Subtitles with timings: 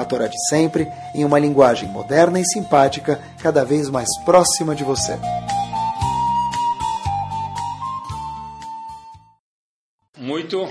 [0.00, 4.84] a Torá de sempre, em uma linguagem moderna e simpática, cada vez mais próxima de
[4.84, 5.18] você.
[10.16, 10.68] Muito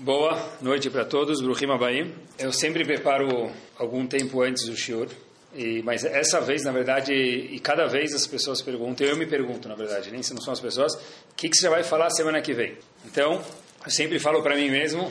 [0.00, 2.14] boa noite para todos, Bruhim Abaim.
[2.38, 5.08] Eu sempre preparo algum tempo antes do shiur,
[5.54, 9.68] e, mas essa vez, na verdade, e cada vez as pessoas perguntam, eu me pergunto,
[9.68, 12.42] na verdade, nem se não são as pessoas, o que, que você vai falar semana
[12.42, 12.76] que vem?
[13.04, 13.40] Então,
[13.84, 15.10] eu sempre falo para mim mesmo,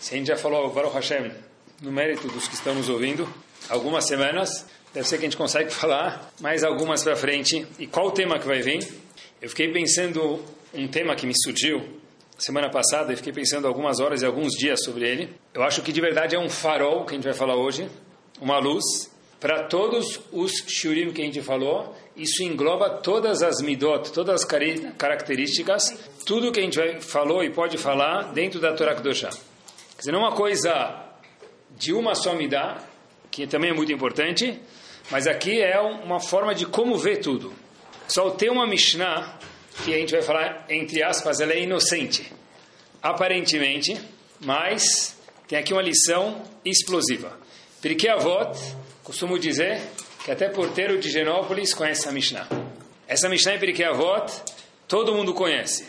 [0.00, 1.30] se a gente já falou, Baruch Hashem,
[1.80, 3.28] no mérito dos que estão nos ouvindo,
[3.68, 4.66] algumas semanas.
[4.92, 7.66] Deve ser que a gente consegue falar mais algumas para frente.
[7.78, 8.86] E qual o tema que vai vir?
[9.40, 10.42] Eu fiquei pensando
[10.74, 12.00] um tema que me surgiu
[12.38, 15.34] semana passada e fiquei pensando algumas horas e alguns dias sobre ele.
[15.54, 17.88] Eu acho que de verdade é um farol que a gente vai falar hoje,
[18.40, 19.10] uma luz
[19.40, 21.94] para todos os shurim que a gente falou.
[22.16, 24.44] Isso engloba todas as midot, todas as
[24.98, 29.28] características, tudo que a gente vai, falou e pode falar dentro da Torá Kedoshá.
[29.28, 31.05] Quer dizer, não é uma coisa
[31.76, 32.82] de uma só midá,
[33.30, 34.58] que também é muito importante,
[35.10, 37.52] mas aqui é uma forma de como ver tudo.
[38.08, 39.38] Só tem uma Mishnah
[39.84, 42.32] que a gente vai falar, entre aspas, ela é inocente.
[43.02, 44.00] Aparentemente,
[44.40, 45.16] mas
[45.46, 47.38] tem aqui uma lição explosiva.
[47.80, 48.58] Porque Avot,
[49.04, 49.80] costumo dizer
[50.24, 52.48] que até porteiro de Genópolis conhece a Mishnah.
[53.06, 54.32] Essa Mishnah em Pirkei Avot,
[54.88, 55.86] todo mundo conhece.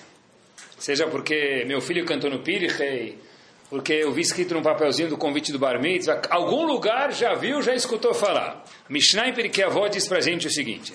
[0.77, 3.17] Seja porque meu filho cantou no Pirkei,
[3.69, 7.61] porque eu vi escrito num papelzinho do convite do Bar Mitzvah, algum lugar já viu,
[7.61, 8.63] já escutou falar.
[8.87, 10.93] Mishnah em Pirkei diz para gente o seguinte,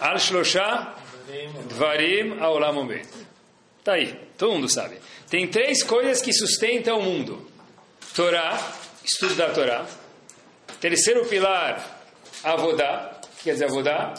[0.00, 0.96] Al Shloshah
[1.68, 3.06] Dvarim Aolam Omed.
[3.84, 4.96] Tá aí, todo mundo sabe.
[5.28, 7.46] Tem três coisas que sustentam o mundo.
[8.14, 8.58] Torá,
[9.04, 9.86] estudo da Torá.
[10.80, 12.02] Terceiro pilar,
[12.42, 14.14] Avodá, que quer dizer Avodá?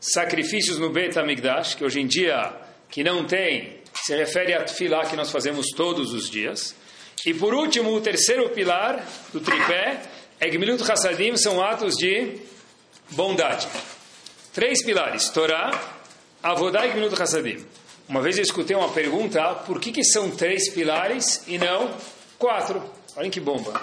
[0.00, 2.52] Sacrifícios no Bet HaMikdash, que hoje em dia,
[2.90, 6.74] que não tem, se refere a Tfilá que nós fazemos todos os dias.
[7.24, 10.02] E por último, o terceiro pilar do tripé,
[10.40, 12.38] Egmilut Hassadim, são atos de
[13.10, 13.68] bondade.
[14.52, 15.70] Três pilares, Torá,
[16.42, 17.64] Avodá e Egmilut Hassadim.
[18.08, 21.96] Uma vez eu escutei uma pergunta, por que, que são três pilares e não
[22.38, 22.82] quatro?
[23.16, 23.80] Olhem que bomba.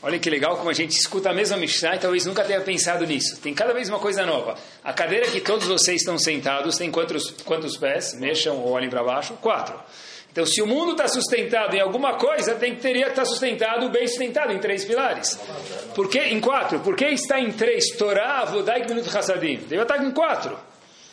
[0.00, 3.04] Olhem que legal como a gente escuta a mesma Mishnah e talvez nunca tenha pensado
[3.04, 3.40] nisso.
[3.40, 4.56] Tem cada vez uma coisa nova.
[4.84, 8.14] A cadeira que todos vocês estão sentados tem quantos, quantos pés?
[8.14, 9.34] Mexam ou olhem para baixo?
[9.34, 9.76] Quatro.
[10.38, 13.90] Então, se o mundo está sustentado em alguma coisa, tem, teria que estar tá sustentado,
[13.90, 15.36] bem sustentado, em três pilares.
[15.96, 16.78] Por que em quatro?
[16.78, 17.90] Por que está em três?
[17.96, 19.56] Torá, Avodai e Minuto Hassadim.
[19.68, 20.56] Deve estar em quatro.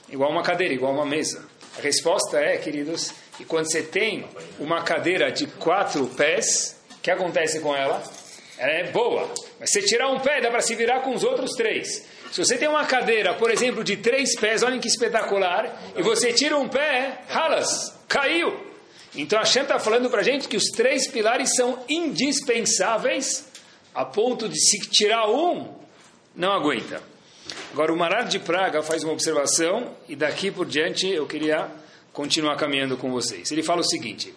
[0.09, 1.44] Igual uma cadeira, igual uma mesa.
[1.75, 4.28] A resposta é, queridos, que quando você tem
[4.59, 8.03] uma cadeira de quatro pés, o que acontece com ela?
[8.59, 9.28] Ela é boa.
[9.59, 12.06] Mas se tirar um pé, dá para se virar com os outros três.
[12.31, 16.31] Se você tem uma cadeira, por exemplo, de três pés, olhem que espetacular, e você
[16.31, 18.75] tira um pé, ralas, caiu.
[19.18, 23.46] Então Hashem está falando para a gente que os três pilares são indispensáveis
[23.94, 25.74] a ponto de se tirar um,
[26.36, 27.02] não aguenta.
[27.72, 31.72] Agora o Marar de Praga faz uma observação e daqui por diante eu queria
[32.12, 33.52] continuar caminhando com vocês.
[33.52, 34.34] Ele fala o seguinte,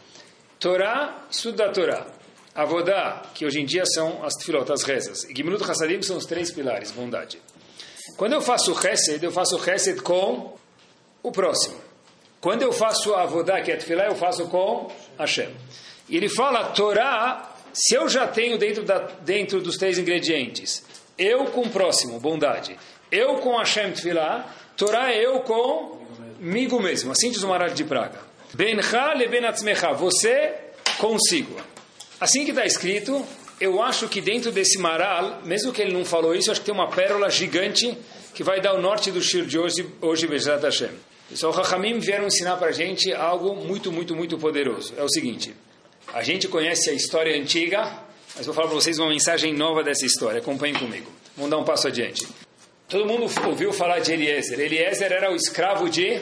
[0.60, 2.06] Torá, estudo da Torá,
[2.54, 6.26] Avodá, que hoje em dia são as tefilot, as rezas, e Gimlut Hassadim são os
[6.26, 7.40] três pilares, bondade.
[8.16, 10.56] Quando eu faço Chesed, eu faço Chesed com
[11.22, 11.87] o próximo.
[12.40, 13.78] Quando eu faço a Avodá, que é
[14.08, 15.48] eu faço com Hashem.
[16.08, 20.84] Ele fala, Torá, se eu já tenho dentro, da, dentro dos três ingredientes,
[21.18, 22.78] eu com o próximo, bondade,
[23.10, 27.10] eu com Hashem Tefilá, Torá é eu comigo mesmo.
[27.10, 28.20] Assim diz o Maral de Praga.
[28.54, 30.54] Bencha leben atzmecha, você
[30.98, 31.56] consigo.
[32.20, 33.24] Assim que está escrito,
[33.60, 36.74] eu acho que dentro desse Maral, mesmo que ele não falou isso, acho que tem
[36.74, 37.96] uma pérola gigante
[38.32, 40.90] que vai dar o norte do Shir de hoje, hoje Bezrat Hashem.
[41.28, 44.94] Pessoal, Rahamim vieram ensinar para a gente algo muito, muito, muito poderoso.
[44.96, 45.54] É o seguinte,
[46.12, 48.02] a gente conhece a história antiga,
[48.34, 50.40] mas vou falar para vocês uma mensagem nova dessa história.
[50.40, 51.10] Acompanhem comigo.
[51.36, 52.26] Vamos dar um passo adiante.
[52.88, 54.58] Todo mundo ouviu falar de Eliezer.
[54.58, 56.18] Eliezer era o escravo de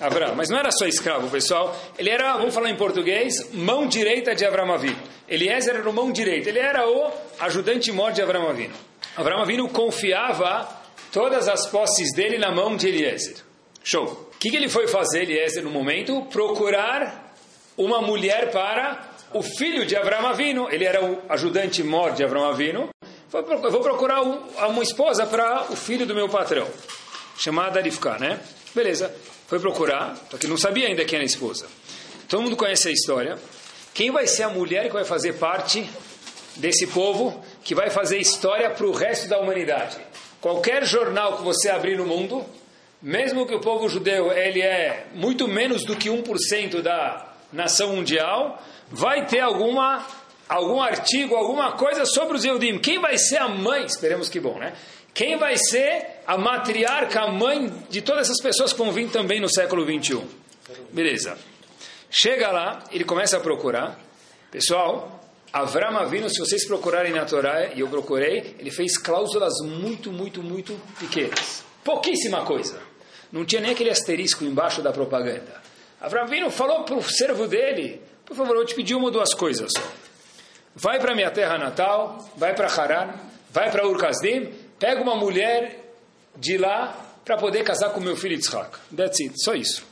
[0.00, 0.34] Abraão.
[0.34, 1.76] Mas não era só escravo, pessoal.
[1.98, 4.98] Ele era, vamos falar em português, mão direita de Abraão Avino.
[5.28, 6.48] Eliezer era o mão direita.
[6.48, 8.74] Ele era o ajudante mor de Abraão Avino.
[9.14, 10.66] Abraão Avino confiava
[11.12, 13.36] todas as posses dele na mão de Eliezer.
[13.84, 14.25] Show.
[14.36, 16.22] O que, que ele foi fazer, Eliezer, no momento?
[16.30, 17.34] Procurar
[17.76, 20.68] uma mulher para o filho de Abraão Avino.
[20.70, 22.90] Ele era o ajudante mor de Abraão Avino.
[23.32, 26.68] Eu vou procurar uma esposa para o filho do meu patrão,
[27.38, 28.38] chamada Rivka, né?
[28.74, 29.12] Beleza,
[29.48, 31.66] foi procurar, só que não sabia ainda quem era a esposa.
[32.28, 33.38] Todo mundo conhece a história.
[33.94, 35.88] Quem vai ser a mulher que vai fazer parte
[36.56, 39.96] desse povo que vai fazer história para o resto da humanidade?
[40.42, 42.44] Qualquer jornal que você abrir no mundo,
[43.06, 48.60] mesmo que o povo judeu ele é muito menos do que 1% da nação mundial,
[48.90, 50.04] vai ter alguma
[50.48, 52.80] algum artigo, alguma coisa sobre os Eudim.
[52.80, 53.84] Quem vai ser a mãe?
[53.84, 54.74] Esperemos que bom, né?
[55.14, 59.40] Quem vai ser a matriarca, a mãe de todas essas pessoas que vão vir também
[59.40, 60.26] no século 21?
[60.92, 61.38] Beleza.
[62.10, 64.00] Chega lá, ele começa a procurar.
[64.50, 65.20] Pessoal,
[65.52, 70.42] Avram Avinu, se vocês procurarem na Torá, e eu procurei, ele fez cláusulas muito, muito,
[70.42, 71.64] muito pequenas.
[71.84, 72.85] Pouquíssima coisa.
[73.32, 75.60] Não tinha nem aquele asterisco embaixo da propaganda.
[76.00, 79.32] Avram Avinu falou para o servo dele, por favor, eu te pedi uma ou duas
[79.34, 79.72] coisas
[80.76, 83.14] vai para minha terra natal, vai para Haran,
[83.50, 85.94] vai para Ur-Kasdim, pega uma mulher
[86.36, 86.94] de lá
[87.24, 88.76] para poder casar com meu filho Yitzhak.
[88.94, 89.82] That's it, só isso.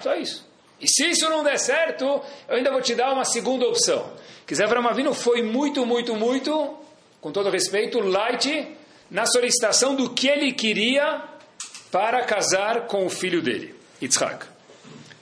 [0.00, 0.44] Só isso.
[0.80, 2.04] E se isso não der certo,
[2.48, 4.12] eu ainda vou te dar uma segunda opção.
[4.46, 6.76] Que Zé Avinu foi muito, muito, muito,
[7.20, 8.76] com todo respeito, light
[9.08, 11.22] na solicitação do que ele queria
[11.90, 14.46] para casar com o filho dele, Yitzhak.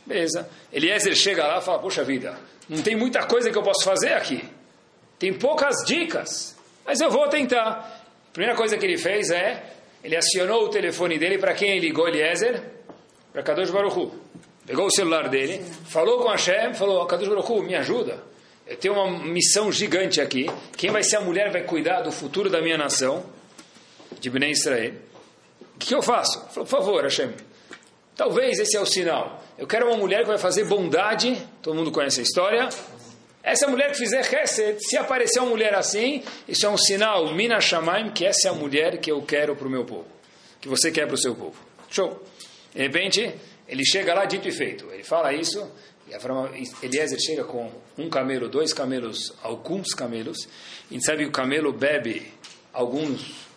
[0.06, 0.48] Beleza.
[0.72, 2.38] Eliezer chega lá e fala, poxa vida,
[2.68, 4.42] não tem muita coisa que eu posso fazer aqui.
[5.18, 8.04] Tem poucas dicas, mas eu vou tentar.
[8.28, 9.62] A primeira coisa que ele fez é,
[10.02, 12.62] ele acionou o telefone dele para quem ligou, Eliezer?
[13.32, 14.12] Para Kadosh Baruchu.
[14.66, 18.22] Pegou o celular dele, falou com Hashem, falou, Kadosh Baruchu, me ajuda.
[18.66, 20.46] Eu tenho uma missão gigante aqui.
[20.76, 23.24] Quem vai ser a mulher vai cuidar do futuro da minha nação,
[24.20, 24.92] de Bnei Israel.
[25.78, 26.40] O que eu faço?
[26.48, 27.30] Falou, por favor, Hashem,
[28.16, 29.44] talvez esse é o sinal.
[29.56, 32.68] Eu quero uma mulher que vai fazer bondade, todo mundo conhece a história,
[33.44, 37.60] essa mulher que fizer Hesed, se aparecer uma mulher assim, isso é um sinal, Mina
[37.60, 40.06] Shamaim, que essa é a mulher que eu quero para o meu povo.
[40.60, 41.54] Que você quer para o seu povo.
[41.88, 42.24] Show.
[42.74, 43.32] De repente,
[43.68, 44.90] ele chega lá, dito e feito.
[44.92, 45.70] Ele fala isso,
[46.08, 50.48] e Eliezer chega com um camelo, dois camelos, alguns camelos.
[50.90, 52.32] E sabe que o camelo bebe
[52.72, 53.47] alguns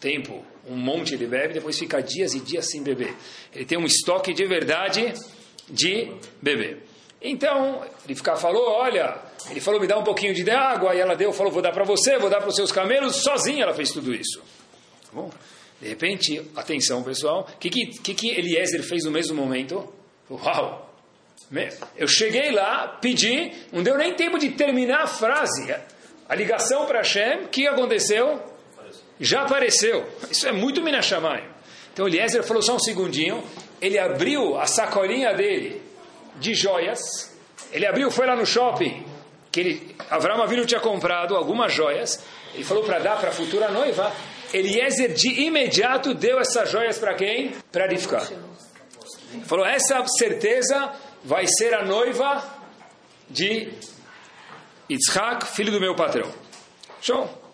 [0.00, 3.14] tempo, um monte de bebe, depois fica dias e dias sem beber.
[3.54, 5.12] Ele tem um estoque de verdade
[5.68, 6.82] de beber.
[7.20, 9.18] Então, ele ficar falou, olha,
[9.50, 11.84] ele falou, me dá um pouquinho de água, e ela deu, falou, vou dar para
[11.84, 14.40] você, vou dar para os seus camelos, sozinha ela fez tudo isso.
[14.40, 15.30] Tá bom,
[15.80, 19.92] de repente, atenção pessoal, o que, que, que Eliezer fez no mesmo momento?
[20.30, 20.86] Uau!
[21.96, 25.74] Eu cheguei lá, pedi, não deu nem tempo de terminar a frase.
[26.28, 28.42] A ligação para Hashem, o que aconteceu?
[29.20, 30.06] Já apareceu.
[30.30, 31.48] Isso é muito Minashamai.
[31.92, 33.42] Então Eliezer falou só um segundinho,
[33.80, 35.80] ele abriu a sacolinha dele,
[36.36, 37.34] de joias.
[37.72, 39.04] Ele abriu, foi lá no shopping,
[39.50, 42.22] que ele, Avram Avinu tinha comprado algumas joias.
[42.54, 44.12] Ele falou para dar para a futura noiva.
[44.52, 47.52] Eliezer de imediato deu essas joias para quem?
[47.72, 48.20] Para Rivka.
[49.44, 50.92] Falou, essa certeza
[51.24, 52.44] vai ser a noiva
[53.28, 53.72] de
[54.88, 56.30] Yitzhak, filho do meu patrão.
[57.00, 57.45] Show?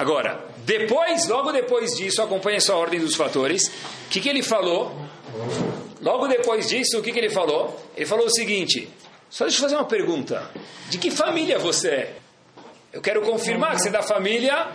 [0.00, 3.68] Agora, depois, logo depois disso, acompanha essa ordem dos fatores.
[4.06, 4.96] O que, que ele falou?
[6.00, 7.78] Logo depois disso, o que, que ele falou?
[7.94, 8.88] Ele falou o seguinte:
[9.28, 10.50] só deixa eu fazer uma pergunta.
[10.88, 12.16] De que família você é?
[12.90, 14.68] Eu quero confirmar que você é da família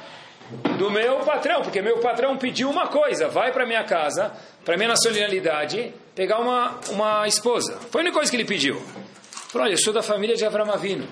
[0.77, 4.32] do meu patrão, porque meu patrão pediu uma coisa: vai para minha casa,
[4.63, 7.79] para minha nacionalidade, pegar uma, uma esposa.
[7.89, 8.79] Foi a única coisa que ele pediu.
[9.50, 11.08] Falou: olha, eu sou da família de Avram Avino.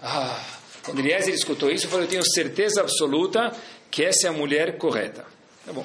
[0.00, 0.57] Ah,
[0.88, 3.52] quando Eliezer escutou isso, falou: eu tenho certeza absoluta
[3.90, 5.26] que essa é a mulher correta.
[5.66, 5.84] Tá bom.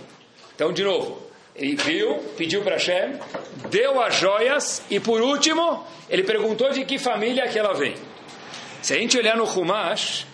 [0.56, 1.22] Então, de novo,
[1.54, 3.20] ele viu, pediu para Hashem,
[3.70, 7.96] deu as joias e por último ele perguntou de que família que ela vem.
[8.82, 10.26] Se a gente olhar no Humash,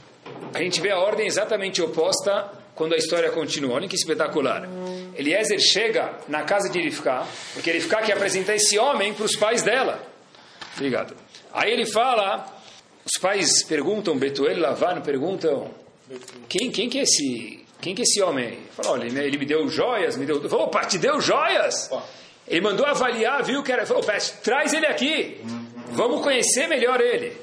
[0.54, 3.76] a gente vê a ordem exatamente oposta quando a história continua.
[3.76, 4.70] Olha que espetacular.
[5.16, 9.64] Eliezer chega na casa de Rivka, porque Rivka quer apresentar esse homem para os pais
[9.64, 10.02] dela.
[10.76, 11.16] Obrigado.
[11.52, 12.46] Aí ele fala,
[13.12, 15.72] os pais perguntam, Betuel Lavan perguntam,
[16.48, 18.60] quem, quem que é esse quem que é esse homem?
[18.76, 20.42] Falou, olha, ele me deu joias, me deu.
[20.50, 21.90] Falou, opa, te deu joias?
[22.46, 23.86] Ele mandou avaliar, viu que era.
[23.86, 24.04] Falou,
[24.44, 25.40] traz ele aqui.
[25.92, 27.38] Vamos conhecer melhor ele.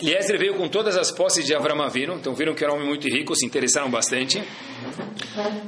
[0.00, 2.88] Eliezer veio com todas as posses de Avram Avinu, então viram que era um homem
[2.88, 4.40] muito rico, se interessaram bastante.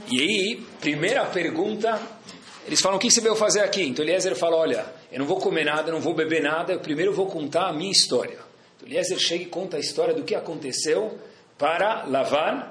[0.08, 2.00] E aí, primeira pergunta,
[2.64, 3.82] eles falam, o que você veio fazer aqui?
[3.82, 7.12] Então Eliezer fala, olha, eu não vou comer nada, não vou beber nada, eu primeiro
[7.12, 8.49] vou contar a minha história.
[8.86, 11.18] Eliezer chega e conta a história do que aconteceu
[11.58, 12.66] para Lavan,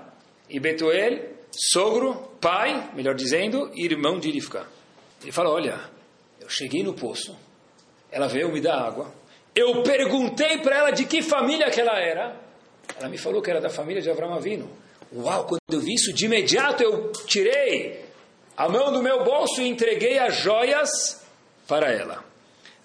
[0.49, 1.19] e Betuel,
[1.51, 4.65] sogro, pai, melhor dizendo, irmão de Rivka.
[5.21, 5.79] Ele fala, olha,
[6.41, 7.37] eu cheguei no poço,
[8.11, 9.13] ela veio me dar água,
[9.55, 12.35] eu perguntei para ela de que família que ela era,
[12.97, 14.69] ela me falou que era da família de Avram Avino.
[15.13, 18.05] Uau, quando eu vi isso, de imediato eu tirei
[18.55, 21.23] a mão do meu bolso e entreguei as joias
[21.67, 22.23] para ela.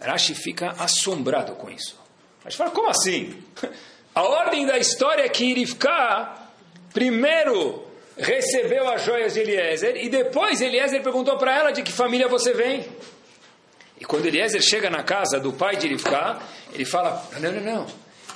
[0.00, 2.03] Rashi fica assombrado com isso.
[2.44, 3.42] Rashi fala, como assim?
[4.14, 6.48] A ordem da história é que Irifká
[6.92, 7.84] primeiro
[8.16, 12.52] recebeu as joias de Eliezer e depois Eliezer perguntou para ela de que família você
[12.52, 12.86] vem.
[14.00, 16.40] E quando Eliezer chega na casa do pai de Irifká,
[16.72, 17.86] ele fala, não, não, não,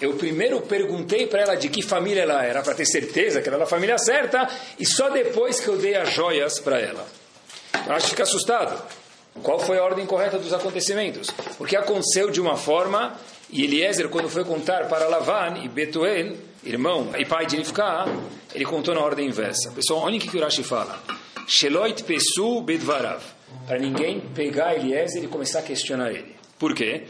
[0.00, 3.57] eu primeiro perguntei para ela de que família ela era, para ter certeza que ela
[3.57, 4.49] era a família certa,
[4.79, 7.07] e só depois que eu dei as joias para ela.
[7.83, 8.81] Então, acho que fica assustado.
[9.43, 11.31] Qual foi a ordem correta dos acontecimentos?
[11.57, 13.17] Porque aconteceu de uma forma,
[13.50, 18.05] e Eliezer, quando foi contar para Lavan e Betuel, irmão e pai de Nifká,
[18.55, 19.71] ele contou na ordem inversa.
[19.73, 21.02] Pessoal, olhem o que o Rashi fala.
[21.47, 23.23] Sheloit pesu bedvarav.
[23.67, 26.37] Para ninguém pegar Eliezer e começar a questionar ele.
[26.59, 27.05] Por quê?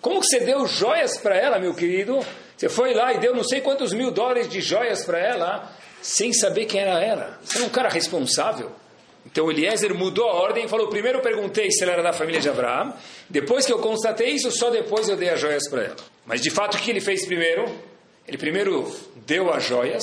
[0.00, 2.20] Como que você deu joias para ela, meu querido?
[2.56, 6.32] Você foi lá e deu não sei quantos mil dólares de joias para ela, sem
[6.32, 7.40] saber quem era ela.
[7.42, 8.70] Você é um cara responsável.
[9.32, 12.40] Então Eliezer mudou a ordem e falou: primeiro eu perguntei se ela era da família
[12.40, 12.94] de Abraão,
[13.30, 15.96] depois que eu constatei isso, só depois eu dei as joias para ela.
[16.26, 17.64] Mas de fato, o que ele fez primeiro?
[18.28, 18.94] Ele primeiro
[19.26, 20.02] deu as joias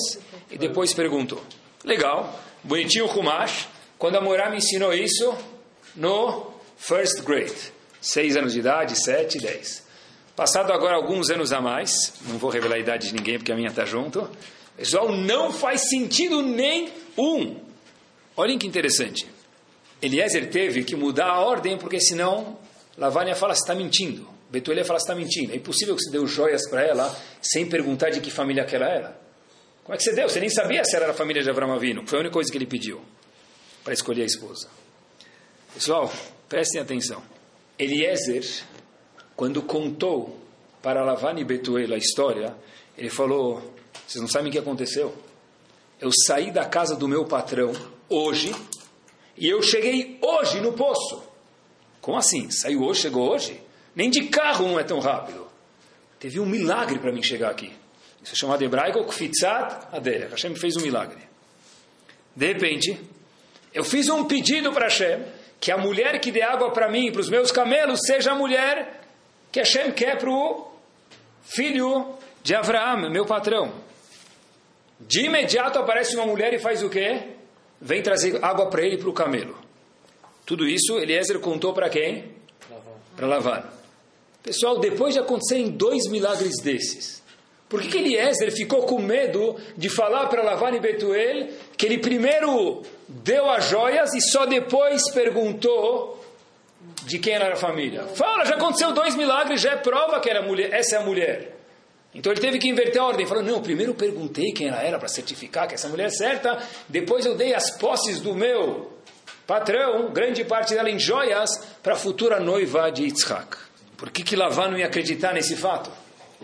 [0.52, 1.42] e depois perguntou.
[1.86, 3.70] Legal, bonitinho o Humash.
[4.00, 5.36] Quando a Morá me ensinou isso,
[5.96, 7.54] no first grade.
[8.02, 9.86] Seis anos de idade, sete, dez.
[10.36, 13.56] Passado agora alguns anos a mais, não vou revelar a idade de ninguém porque a
[13.56, 14.30] minha está junto.
[14.78, 17.60] Pessoal, não faz sentido nenhum.
[18.40, 19.28] Olhem que interessante.
[20.02, 22.58] Eliezer teve que mudar a ordem porque senão
[22.98, 24.30] Lavânia fala está mentindo.
[24.50, 25.52] Betuel fala está mentindo.
[25.52, 28.88] É impossível que você deu joias para ela sem perguntar de que família que ela
[28.88, 29.20] era.
[29.84, 30.30] Como é que você deu?
[30.30, 32.08] Você nem sabia se ela era a família de Abraão Avino.
[32.08, 33.02] Foi a única coisa que ele pediu
[33.84, 34.70] para escolher a esposa.
[35.74, 36.10] Pessoal,
[36.48, 37.22] prestem atenção.
[37.78, 38.46] Eliezer,
[39.36, 40.40] quando contou
[40.82, 42.56] para Lavani e Betuel a história,
[42.98, 43.76] ele falou:
[44.08, 45.14] Vocês não sabem o que aconteceu?
[46.00, 48.54] Eu saí da casa do meu patrão hoje
[49.38, 51.24] e eu cheguei hoje no poço.
[52.02, 52.50] Como assim?
[52.52, 53.62] Saiu hoje, chegou hoje?
[53.96, 55.48] Nem de carro não é tão rápido.
[56.20, 57.74] Teve um milagre para mim chegar aqui.
[58.22, 60.32] Isso é chamado hebraico Kfitzat Aderech.
[60.32, 61.20] Hashem fez um milagre.
[62.36, 63.00] De repente,
[63.74, 65.24] eu fiz um pedido para Hashem
[65.60, 68.36] que a mulher que dê água para mim e para os meus camelos seja a
[68.36, 69.02] mulher
[69.52, 70.72] que Hashem quer para o
[71.42, 72.14] filho
[72.44, 73.74] de Abraão, meu patrão.
[75.00, 77.39] De imediato aparece uma mulher e faz o quê?
[77.82, 79.58] Vem trazer água para ele e para o camelo.
[80.46, 82.32] Tudo isso Eliezer contou para quem?
[83.16, 83.74] Para lavar.
[84.42, 87.22] Pessoal, depois de acontecerem dois milagres desses,
[87.70, 92.00] por que, que Eliezer ficou com medo de falar para Lavan e Betuel que ele
[92.00, 96.26] primeiro deu as joias e só depois perguntou
[97.04, 98.04] de quem era a família.
[98.16, 101.59] Fala, já aconteceu dois milagres, já é prova que era mulher, essa é a mulher.
[102.14, 103.26] Então ele teve que inverter a ordem.
[103.26, 106.58] Falou: Não, primeiro perguntei quem ela era para certificar que essa mulher é certa.
[106.88, 108.92] Depois eu dei as posses do meu
[109.46, 111.50] patrão, grande parte dela em joias,
[111.82, 113.58] para a futura noiva de Yitzhak.
[113.98, 115.92] Por que, que Lavan não ia acreditar nesse fato?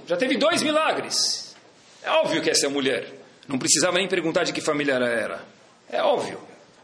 [0.08, 1.56] Já teve dois milagres.
[2.04, 3.08] É óbvio que essa é a mulher.
[3.48, 5.46] Não precisava nem perguntar de que família ela era.
[5.90, 6.40] É óbvio.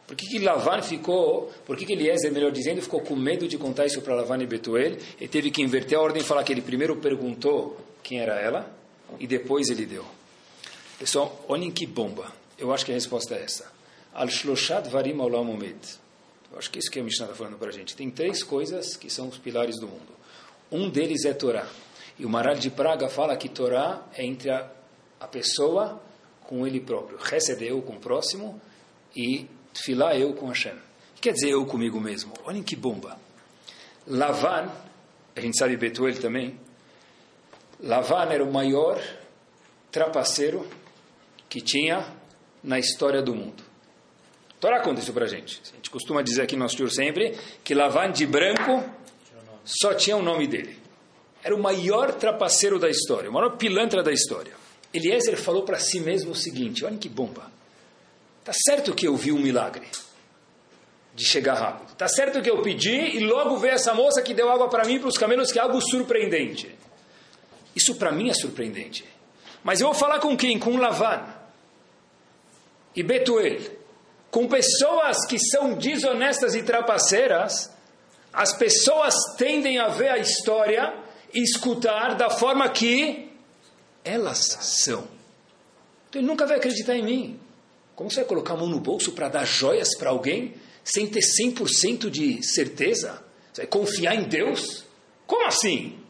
[0.07, 3.57] Por que, que Lavan ficou, por que, que Eliezer, melhor dizendo, ficou com medo de
[3.57, 4.97] contar isso para Lavan e Betuel?
[5.19, 8.71] Ele teve que inverter a ordem e falar que ele primeiro perguntou quem era ela
[9.19, 10.05] e depois ele deu.
[10.97, 12.31] Pessoal, olhem que bomba.
[12.57, 13.71] Eu acho que a resposta é essa.
[14.13, 15.57] Al-Shloshat Varim Olam.
[16.51, 17.95] Eu acho que isso que a Mishnah está falando para a gente.
[17.95, 20.11] Tem três coisas que são os pilares do mundo.
[20.71, 21.67] Um deles é Torá.
[22.19, 24.69] E o Maral de Praga fala que Torá é entre a,
[25.19, 26.01] a pessoa
[26.43, 27.17] com ele próprio.
[27.17, 28.61] Hesed é eu com o próximo
[29.15, 30.73] e Tfilá eu com Hashem.
[30.73, 32.33] O que quer dizer eu comigo mesmo?
[32.43, 33.17] Olhem que bomba.
[34.05, 34.69] Lavan,
[35.35, 36.59] a gente sabe Betuel também,
[37.81, 39.01] Lavan era o maior
[39.91, 40.67] trapaceiro
[41.49, 42.05] que tinha
[42.63, 43.63] na história do mundo.
[44.59, 45.59] Torá conta isso para a gente.
[45.71, 48.83] A gente costuma dizer aqui no nosso tour sempre que Lavan de branco
[49.65, 50.77] só tinha o nome dele.
[51.43, 54.53] Era o maior trapaceiro da história, o maior pilantra da história.
[54.93, 57.51] Eliezer falou para si mesmo o seguinte: olha que bomba.
[58.43, 59.87] Tá certo que eu vi um milagre
[61.15, 61.95] de chegar rápido.
[61.95, 64.99] Tá certo que eu pedi e logo veio essa moça que deu água para mim
[64.99, 66.75] para os camelos, que é algo surpreendente.
[67.75, 69.05] Isso para mim é surpreendente.
[69.63, 70.59] Mas eu vou falar com quem?
[70.59, 71.23] Com Lavan
[72.95, 73.59] e Betuel.
[74.29, 77.69] Com pessoas que são desonestas e trapaceiras,
[78.31, 80.93] as pessoas tendem a ver a história
[81.33, 83.29] e escutar da forma que
[84.03, 85.07] elas são.
[86.09, 87.39] Então ele nunca vai acreditar em mim.
[87.95, 91.21] Como você vai colocar a mão no bolso para dar joias para alguém sem ter
[91.21, 93.23] 100% de certeza?
[93.51, 94.85] Você vai confiar em Deus?
[95.27, 96.00] Como assim?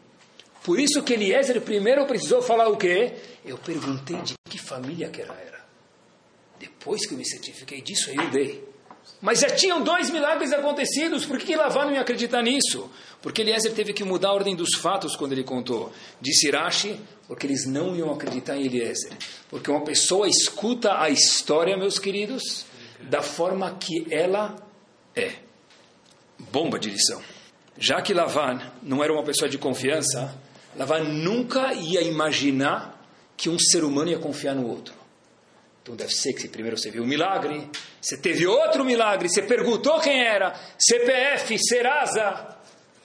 [0.64, 3.14] Por isso que Eliezer primeiro precisou falar o quê?
[3.44, 5.60] Eu perguntei de que família que ela era.
[6.58, 8.72] Depois que eu me certifiquei disso, eu dei.
[9.20, 12.90] Mas já tinham dois milagres acontecidos, por que Lavan não ia acreditar nisso?
[13.20, 15.92] Porque Eliezer teve que mudar a ordem dos fatos quando ele contou.
[16.20, 19.12] Disse Rashi, porque eles não iam acreditar em Eliezer.
[19.48, 22.64] Porque uma pessoa escuta a história, meus queridos,
[23.00, 24.56] da forma que ela
[25.14, 25.32] é.
[26.50, 27.22] Bomba de lição.
[27.78, 30.36] Já que Lavan não era uma pessoa de confiança,
[30.76, 33.00] Lavan nunca ia imaginar
[33.36, 34.94] que um ser humano ia confiar no outro.
[35.82, 37.68] Então deve ser que primeiro você viu um milagre,
[38.00, 42.56] você teve outro milagre, você perguntou quem era, CPF, Serasa,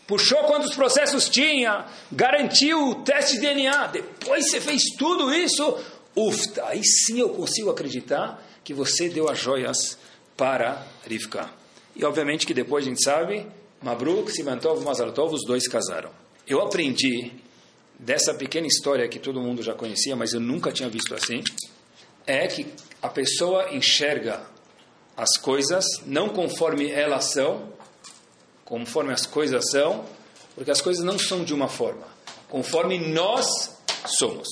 [0.05, 5.77] puxou quantos processos tinha, garantiu o teste de DNA, depois você fez tudo isso,
[6.15, 9.97] ufta, aí sim eu consigo acreditar que você deu as joias
[10.36, 11.50] para Rivka.
[11.95, 13.47] E obviamente que depois a gente sabe,
[13.81, 16.12] Mabruk, Simantov, Mazaltov, os dois casaram.
[16.47, 17.31] Eu aprendi
[17.99, 21.43] dessa pequena história que todo mundo já conhecia, mas eu nunca tinha visto assim,
[22.25, 22.67] é que
[23.01, 24.41] a pessoa enxerga
[25.15, 27.73] as coisas não conforme elas são,
[28.63, 30.05] conforme as coisas são,
[30.53, 32.07] porque as coisas não são de uma forma,
[32.49, 33.75] conforme nós
[34.05, 34.47] somos.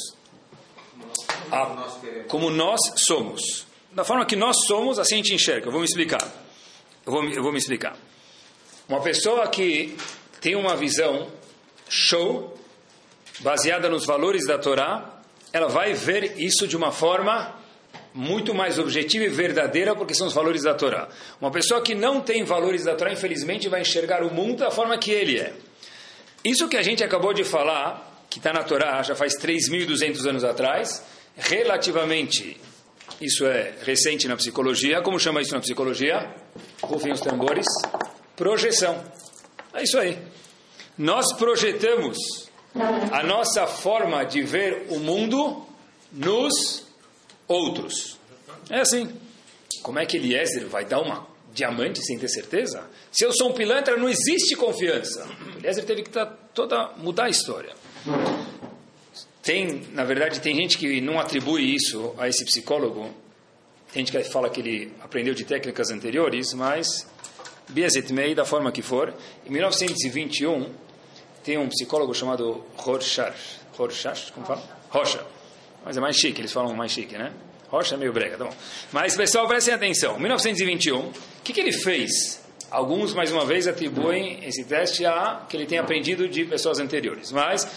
[1.51, 1.87] A,
[2.27, 3.67] como nós somos.
[3.91, 5.67] Da forma que nós somos, assim a gente enxerga.
[5.67, 6.23] Eu vou me explicar.
[7.05, 7.95] Eu vou, eu vou me explicar.
[8.89, 9.95] Uma pessoa que
[10.41, 11.29] tem uma visão
[11.87, 12.57] show,
[13.39, 15.19] baseada nos valores da Torá,
[15.51, 17.55] ela vai ver isso de uma forma
[18.13, 21.09] muito mais objetiva e verdadeira, porque são os valores da Torá.
[21.39, 24.97] Uma pessoa que não tem valores da Torá, infelizmente, vai enxergar o mundo da forma
[24.97, 25.53] que ele é.
[26.43, 30.43] Isso que a gente acabou de falar, que está na Torá já faz 3.200 anos
[30.43, 31.03] atrás,
[31.35, 32.59] relativamente,
[33.19, 36.35] isso é recente na psicologia, como chama isso na psicologia?
[36.81, 37.65] Rufem os tambores.
[38.35, 39.03] Projeção.
[39.73, 40.17] É isso aí.
[40.97, 42.17] Nós projetamos
[43.11, 45.65] a nossa forma de ver o mundo
[46.11, 46.85] nos
[47.47, 48.17] outros.
[48.69, 49.09] É assim.
[49.81, 52.89] Como é que Eliezer vai dar uma diamante sem ter certeza?
[53.11, 55.27] Se eu sou um pilantra, não existe confiança.
[55.57, 57.73] Eliezer teve que tá toda mudar a história.
[59.43, 63.11] Tem, na verdade, tem gente que não atribui isso a esse psicólogo.
[63.93, 67.07] Tem gente que fala que ele aprendeu de técnicas anteriores, mas
[67.69, 69.13] Biazet da forma que for,
[69.45, 70.69] em 1921
[71.45, 74.61] tem um psicólogo chamado Rorschach, Rorschach, como fala?
[74.89, 75.25] Rocha
[75.85, 77.31] mas é mais chique, eles falam mais chique, né?
[77.69, 78.53] Rocha é meio brega, tá bom.
[78.91, 80.19] Mas, pessoal, prestem atenção.
[80.19, 82.43] 1921, o que, que ele fez?
[82.71, 87.31] Alguns, mais uma vez, atribuem esse teste a que ele tem aprendido de pessoas anteriores.
[87.31, 87.67] Mas,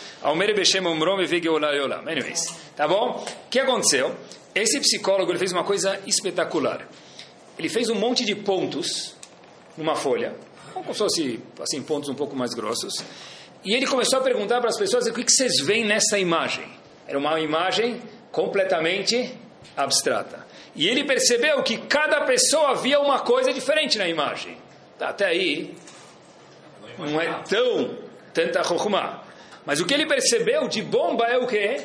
[2.11, 3.23] Anyways, tá bom?
[3.47, 4.17] O que aconteceu?
[4.55, 6.89] Esse psicólogo ele fez uma coisa espetacular.
[7.59, 9.15] Ele fez um monte de pontos
[9.77, 10.35] numa folha,
[10.73, 13.05] como se fosse assim, pontos um pouco mais grossos.
[13.65, 16.65] E ele começou a perguntar para as pessoas o que, vocês veem nessa imagem.
[17.07, 19.35] Era uma imagem completamente
[19.77, 20.47] abstrata.
[20.75, 24.57] E ele percebeu que cada pessoa via uma coisa diferente na imagem.
[24.99, 25.75] Tá, até aí,
[26.99, 29.23] não é tão tanta rokhma.
[29.67, 31.83] Mas o que ele percebeu de bomba é o quê?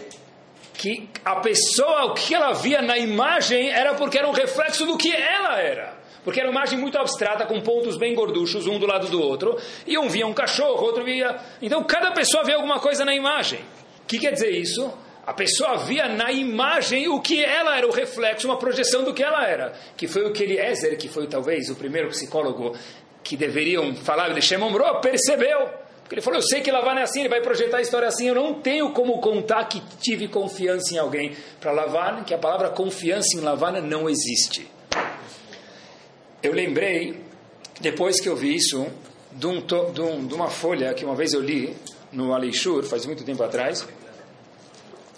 [0.73, 4.97] Que a pessoa, o que ela via na imagem era porque era um reflexo do
[4.97, 6.02] que ela era.
[6.23, 9.57] Porque era uma imagem muito abstrata, com pontos bem gorduchos, um do lado do outro.
[9.85, 11.37] E um via um cachorro, outro via.
[11.61, 13.59] Então cada pessoa vê alguma coisa na imagem.
[14.03, 14.91] O que quer dizer isso?
[15.25, 19.23] A pessoa via na imagem o que ela era, o reflexo, uma projeção do que
[19.23, 19.73] ela era.
[19.95, 22.75] Que foi o que Eliezer, que foi talvez o primeiro psicólogo
[23.23, 25.69] que deveriam falar, ele chamou percebeu.
[26.01, 28.27] Porque ele falou, eu sei que Lavan é assim, ele vai projetar a história assim,
[28.27, 31.35] eu não tenho como contar que tive confiança em alguém.
[31.61, 34.69] Para Lavan, que a palavra confiança em Lavan não existe.
[36.43, 37.23] Eu lembrei,
[37.79, 38.85] depois que eu vi isso,
[39.31, 41.73] de, um, de, um, de uma folha que uma vez eu li
[42.11, 43.87] no Aleixur, faz muito tempo atrás,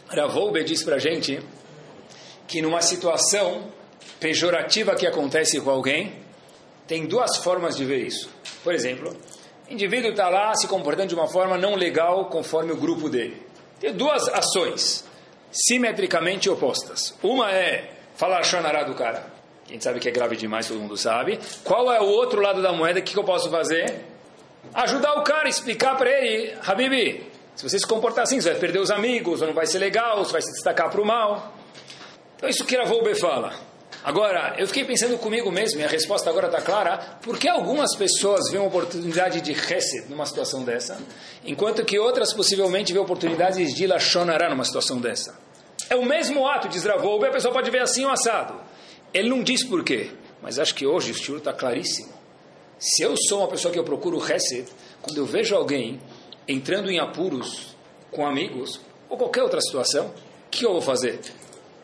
[0.07, 1.39] Ravolbe diz para gente
[2.47, 3.71] que numa situação
[4.19, 6.13] pejorativa que acontece com alguém,
[6.85, 8.29] tem duas formas de ver isso.
[8.63, 9.17] Por exemplo,
[9.67, 13.41] o indivíduo está lá se comportando de uma forma não legal conforme o grupo dele.
[13.79, 15.03] Tem duas ações
[15.51, 17.15] simetricamente opostas.
[17.23, 19.34] Uma é falar chonará do cara.
[19.67, 21.39] Quem sabe que é grave demais, todo mundo sabe.
[21.63, 22.99] Qual é o outro lado da moeda?
[22.99, 24.05] O que, que eu posso fazer?
[24.73, 28.79] Ajudar o cara, explicar para ele, Habibi, se você se comportar assim, você vai perder
[28.79, 31.53] os amigos, ou não vai ser legal, você vai se destacar para o mal.
[32.35, 33.53] Então, isso que Ravolbe fala.
[34.03, 37.95] Agora, eu fiquei pensando comigo mesmo, e a resposta agora está clara, por que algumas
[37.95, 40.99] pessoas veem uma oportunidade de Hesed numa situação dessa,
[41.43, 45.35] enquanto que outras possivelmente veem oportunidades de Lashonará numa situação dessa?
[45.89, 48.61] É o mesmo ato, diz Ravolbe, a pessoa pode ver assim ou assado.
[49.15, 50.09] Ele não diz por quê,
[50.41, 52.11] mas acho que hoje o estilo está claríssimo.
[52.77, 54.67] Se eu sou uma pessoa que eu procuro Hesed,
[55.01, 56.01] quando eu vejo alguém
[56.45, 57.77] entrando em apuros
[58.11, 61.21] com amigos, ou qualquer outra situação, o que eu vou fazer?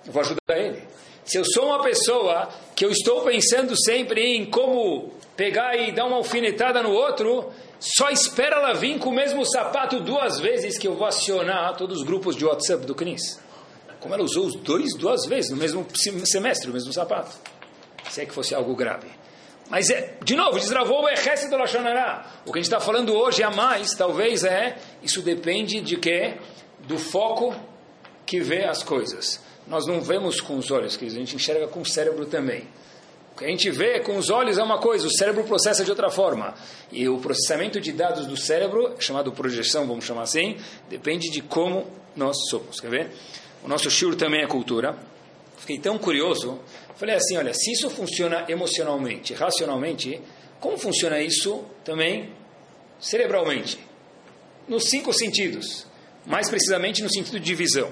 [0.06, 0.84] Eu vou ajudar ele.
[1.24, 6.08] Se eu sou uma pessoa que eu estou pensando sempre em como pegar e dar
[6.08, 10.86] uma alfinetada no outro, só espera ela vir com o mesmo sapato duas vezes que
[10.86, 13.39] eu vou acionar todos os grupos de WhatsApp do CNIS.
[14.02, 15.86] Como ela usou os dois duas vezes no mesmo
[16.26, 17.32] semestre, o mesmo sapato.
[18.10, 19.08] Se é que fosse algo grave.
[19.70, 22.26] Mas, é, de novo, desravou o exército do.
[22.46, 26.34] O que a gente está falando hoje a mais, talvez, é, isso depende de quê?
[26.82, 27.56] Do foco
[28.26, 29.40] que vê as coisas.
[29.68, 32.68] Nós não vemos com os olhos, a gente enxerga com o cérebro também.
[33.34, 35.90] O que a gente vê com os olhos é uma coisa, o cérebro processa de
[35.90, 36.54] outra forma.
[36.92, 40.58] E o processamento de dados do cérebro, chamado projeção, vamos chamar assim,
[40.90, 42.82] depende de como nós somos.
[42.82, 43.12] Quer ver?
[43.63, 44.97] O nosso shiur também é cultura.
[45.58, 46.60] Fiquei tão curioso,
[46.95, 50.19] falei assim, olha, se isso funciona emocionalmente, racionalmente,
[50.60, 52.32] como funciona isso também
[53.00, 53.80] cerebralmente?
[54.67, 55.86] Nos cinco sentidos
[56.26, 57.89] mais precisamente no sentido de visão.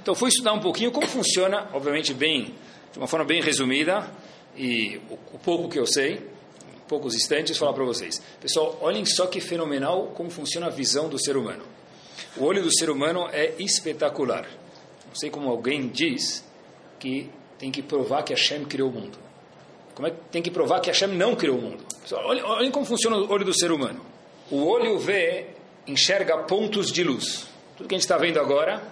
[0.00, 2.54] Então fui estudar um pouquinho como funciona, obviamente bem,
[2.92, 4.10] de uma forma bem resumida,
[4.56, 6.20] e o, o pouco que eu sei,
[6.88, 8.22] poucos instantes, falar para vocês.
[8.40, 11.64] Pessoal, olhem só que fenomenal como funciona a visão do ser humano.
[12.36, 14.46] O olho do ser humano é espetacular.
[15.12, 16.42] Não sei como alguém diz
[16.98, 19.18] que tem que provar que Hashem criou o mundo.
[19.94, 21.84] Como é que tem que provar que Hashem não criou o mundo?
[22.00, 24.00] Pessoal, olhem, como funciona o olho do ser humano.
[24.50, 25.48] O olho vê,
[25.86, 27.46] enxerga pontos de luz.
[27.76, 28.82] Tudo que a gente está vendo agora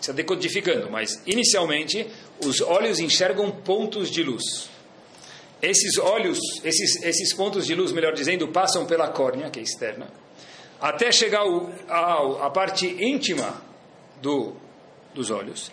[0.00, 2.04] está decodificando, mas inicialmente
[2.44, 4.68] os olhos enxergam pontos de luz.
[5.62, 10.08] Esses olhos, esses, esses pontos de luz, melhor dizendo, passam pela córnea, que é externa,
[10.80, 11.44] até chegar
[11.88, 13.62] à parte íntima
[14.20, 14.56] do,
[15.14, 15.70] dos olhos,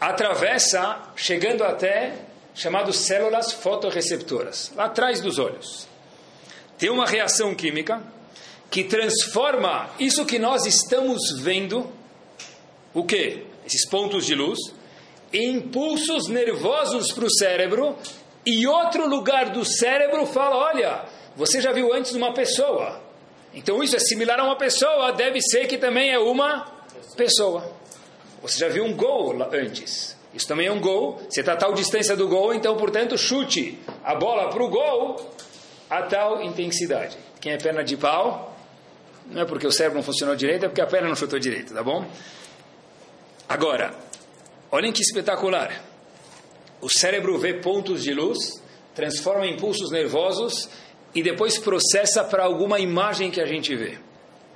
[0.00, 2.14] atravessa, chegando até
[2.54, 5.86] chamadas células fotorreceptoras, lá atrás dos olhos.
[6.76, 8.02] Tem uma reação química
[8.70, 11.90] que transforma isso que nós estamos vendo,
[12.92, 13.44] o que?
[13.64, 14.58] Esses pontos de luz,
[15.32, 17.96] em impulsos nervosos para o cérebro,
[18.44, 21.04] e outro lugar do cérebro fala: olha,
[21.36, 23.00] você já viu antes uma pessoa.
[23.54, 26.66] Então isso é similar a uma pessoa, deve ser que também é uma
[27.16, 27.77] pessoa.
[28.42, 30.16] Você já viu um gol antes.
[30.32, 31.20] Isso também é um gol.
[31.28, 35.16] Você está a tal distância do gol, então, portanto, chute a bola para o gol
[35.88, 37.16] a tal intensidade.
[37.40, 38.56] Quem é perna de pau?
[39.26, 41.74] Não é porque o cérebro não funcionou direito, é porque a perna não chutou direito,
[41.74, 42.06] tá bom?
[43.48, 43.94] Agora,
[44.70, 45.82] olhem que espetacular.
[46.80, 48.62] O cérebro vê pontos de luz,
[48.94, 50.68] transforma em impulsos nervosos
[51.14, 53.98] e depois processa para alguma imagem que a gente vê.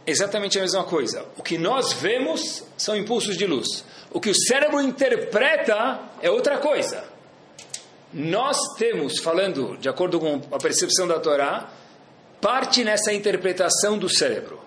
[0.07, 1.25] Exatamente a mesma coisa.
[1.37, 3.85] O que nós vemos são impulsos de luz.
[4.11, 7.05] O que o cérebro interpreta é outra coisa.
[8.13, 11.71] Nós temos, falando de acordo com a percepção da Torá,
[12.41, 14.61] parte nessa interpretação do cérebro.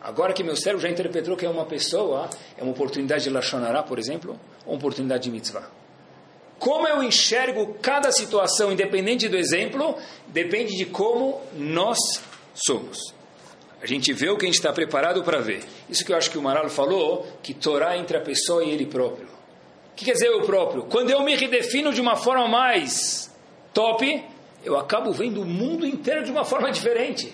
[0.00, 2.28] Agora que meu cérebro já interpretou que é uma pessoa,
[2.58, 5.68] é uma oportunidade de Lashonará, por exemplo, ou uma oportunidade de mitzvah.
[6.58, 9.96] Como eu enxergo cada situação, independente do exemplo,
[10.28, 11.98] depende de como nós
[12.54, 13.14] somos.
[13.82, 15.64] A gente vê o que a gente está preparado para ver.
[15.90, 18.86] Isso que eu acho que o Maralo falou, que Torá entre a pessoa e ele
[18.86, 19.26] próprio.
[19.26, 20.84] O que quer dizer eu próprio?
[20.84, 23.28] Quando eu me redefino de uma forma mais
[23.74, 24.24] top,
[24.64, 27.32] eu acabo vendo o mundo inteiro de uma forma diferente.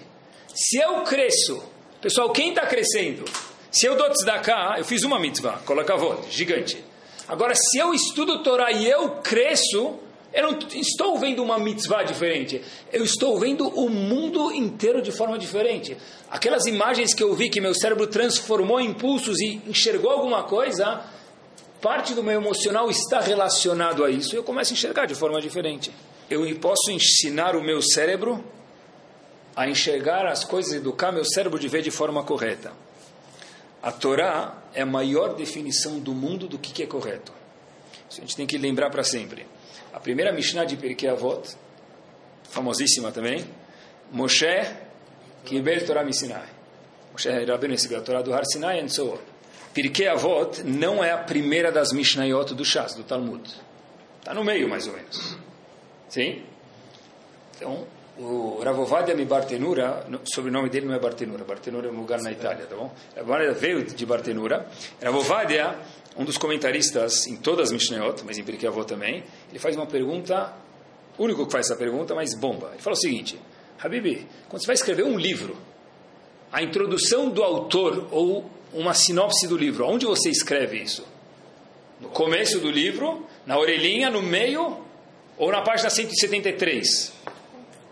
[0.55, 1.63] Se eu cresço,
[2.01, 3.27] pessoal, quem está crescendo?
[3.71, 6.83] Se eu dou tzedakah, eu fiz uma mitzvah, coloca a gigante.
[7.29, 9.99] Agora, se eu estudo Torá e eu cresço,
[10.39, 12.63] eu não estou vendo uma mitzvah diferente.
[12.93, 15.97] Eu estou vendo o mundo inteiro de forma diferente.
[16.31, 21.03] Aquelas imagens que eu vi que meu cérebro transformou em impulsos e enxergou alguma coisa,
[21.81, 24.35] parte do meu emocional está relacionado a isso.
[24.35, 25.91] E eu começo a enxergar de forma diferente
[26.31, 28.45] eu posso ensinar o meu cérebro
[29.57, 32.73] a enxergar as coisas, educar meu cérebro de ver de forma correta.
[33.83, 37.33] A Torá é a maior definição do mundo do que é correto.
[38.09, 39.47] Isso a gente tem que lembrar para sempre.
[39.99, 41.57] A primeira Mishnah de Pirkei Avot,
[42.45, 43.45] famosíssima também,
[44.13, 44.47] Moshe
[45.45, 46.47] Kibel Torah Misinai.
[47.11, 49.19] Moshe Rabbeinu recebeu a Torá do Har Sinai e so
[49.75, 53.43] Pirkei Avot não é a primeira das Mishnayot do Shas, do Talmud.
[54.21, 55.37] Está no meio, mais ou menos.
[56.09, 56.45] Sim?
[57.57, 57.85] Então,
[58.17, 62.31] o Ravovadia Mi Bartenura, o sobrenome dele não é Bartenura, Bartenura é um lugar na
[62.31, 62.95] Itália, tá bom?
[63.17, 64.65] Ravovadia veio de Bartenura.
[65.03, 65.77] Ravovadia,
[66.19, 69.87] um dos comentaristas em todas as Mishnayot, mas em Pirkei Avot também, ele faz uma
[69.87, 70.53] pergunta,
[71.17, 72.71] o único que faz essa pergunta, mas bomba.
[72.73, 73.39] Ele fala o seguinte,
[73.81, 75.57] Habibi, quando você vai escrever um livro,
[76.51, 81.07] a introdução do autor ou uma sinopse do livro, onde você escreve isso?
[82.01, 84.77] No começo do livro, na orelhinha, no meio
[85.37, 87.13] ou na página 173?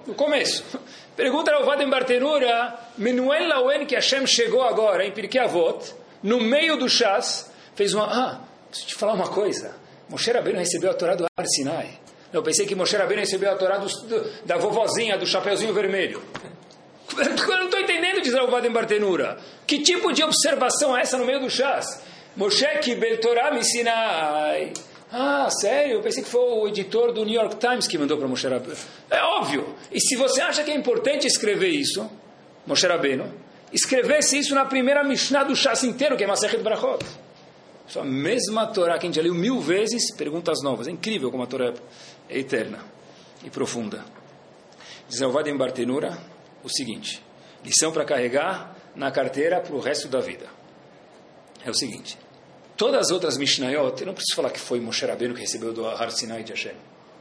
[0.04, 0.64] No começo.
[1.16, 6.76] Pergunta ao Vadem Bartenura, Menuel Lauen, que Hashem chegou agora em Pirkei Avot, no meio
[6.76, 7.45] do chás,
[7.76, 8.04] fez uma...
[8.04, 9.76] Ah, preciso te falar uma coisa.
[10.08, 12.00] Moshe Rabbeinu recebeu a Torá do Ar Sinai.
[12.32, 16.22] Eu pensei que Moshe Rabbeinu recebeu a Torá do, do, da vovozinha, do chapeuzinho vermelho.
[17.16, 19.38] Eu não estou entendendo, diz Ravada em Bartenura.
[19.66, 22.02] Que tipo de observação é essa no meio do chás?
[22.36, 24.72] Moshe Kibel Torá me Sinai.
[25.12, 25.94] Ah, sério?
[25.94, 28.76] Eu pensei que foi o editor do New York Times que mandou para Moshe Rabbeinu.
[29.10, 29.74] É óbvio.
[29.92, 32.10] E se você acha que é importante escrever isso,
[32.66, 33.32] Moshe Rabbeinu,
[33.72, 37.04] escrevesse isso na primeira Mishnah do chás inteiro, que é Masechet Brachot.
[37.94, 40.88] A mesma Torá que a gente já leu mil vezes, perguntas novas.
[40.88, 41.72] É incrível como a Torá
[42.28, 42.84] é eterna
[43.44, 44.04] e profunda.
[45.08, 46.18] Diz em Bartenura
[46.64, 47.22] o seguinte:
[47.64, 50.46] lição para carregar na carteira para o resto da vida.
[51.64, 52.18] É o seguinte:
[52.76, 55.86] todas as outras Mishnayot, eu não preciso falar que foi Moshe Rabbeinu que recebeu do
[55.86, 56.74] Har Sinai de Hashem.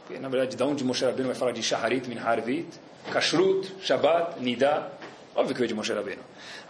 [0.06, 2.67] Porque, na verdade, de onde Moshe Rabbeinu vai falar de Shaharit, Min Harvit,
[3.12, 4.91] Kashrut, Shabbat, Nidá.
[5.36, 6.21] Óbvio que veio de Moshe Rabbeinu.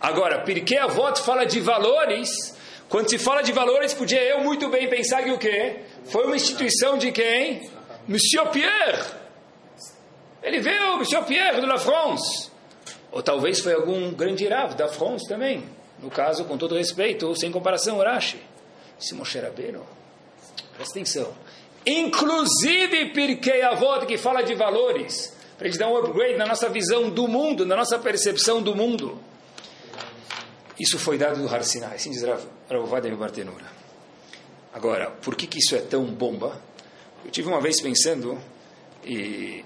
[0.01, 2.54] Agora, Pirkei Avot fala de valores
[2.89, 5.81] quando se fala de valores, podia eu muito bem pensar que o quê?
[6.05, 7.69] Foi uma instituição de quem?
[8.07, 9.03] Monsieur Pierre.
[10.43, 12.51] Ele veio, Monsieur Pierre de la France.
[13.11, 15.63] Ou talvez foi algum grande Rav da France também.
[15.99, 18.39] No caso, com todo respeito, sem comparação, Urashi.
[19.01, 19.83] Esse Moshe Rabbeinu,
[20.75, 21.33] presta atenção.
[21.85, 26.69] Inclusive Pirkei Avot, que fala de valores, para a gente dar um upgrade na nossa
[26.69, 29.19] visão do mundo, na nossa percepção do mundo.
[30.79, 32.23] Isso foi dado do Har assim diz
[32.69, 33.65] Ravovad em Bartenura.
[34.73, 36.61] Agora, por que, que isso é tão bomba?
[37.23, 38.37] Eu tive uma vez pensando,
[39.05, 39.63] e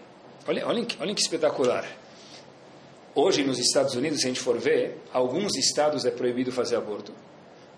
[0.48, 1.86] olhem, olhem, olhem que espetacular.
[3.16, 7.12] Hoje, nos Estados Unidos, se a gente for ver, alguns estados é proibido fazer aborto.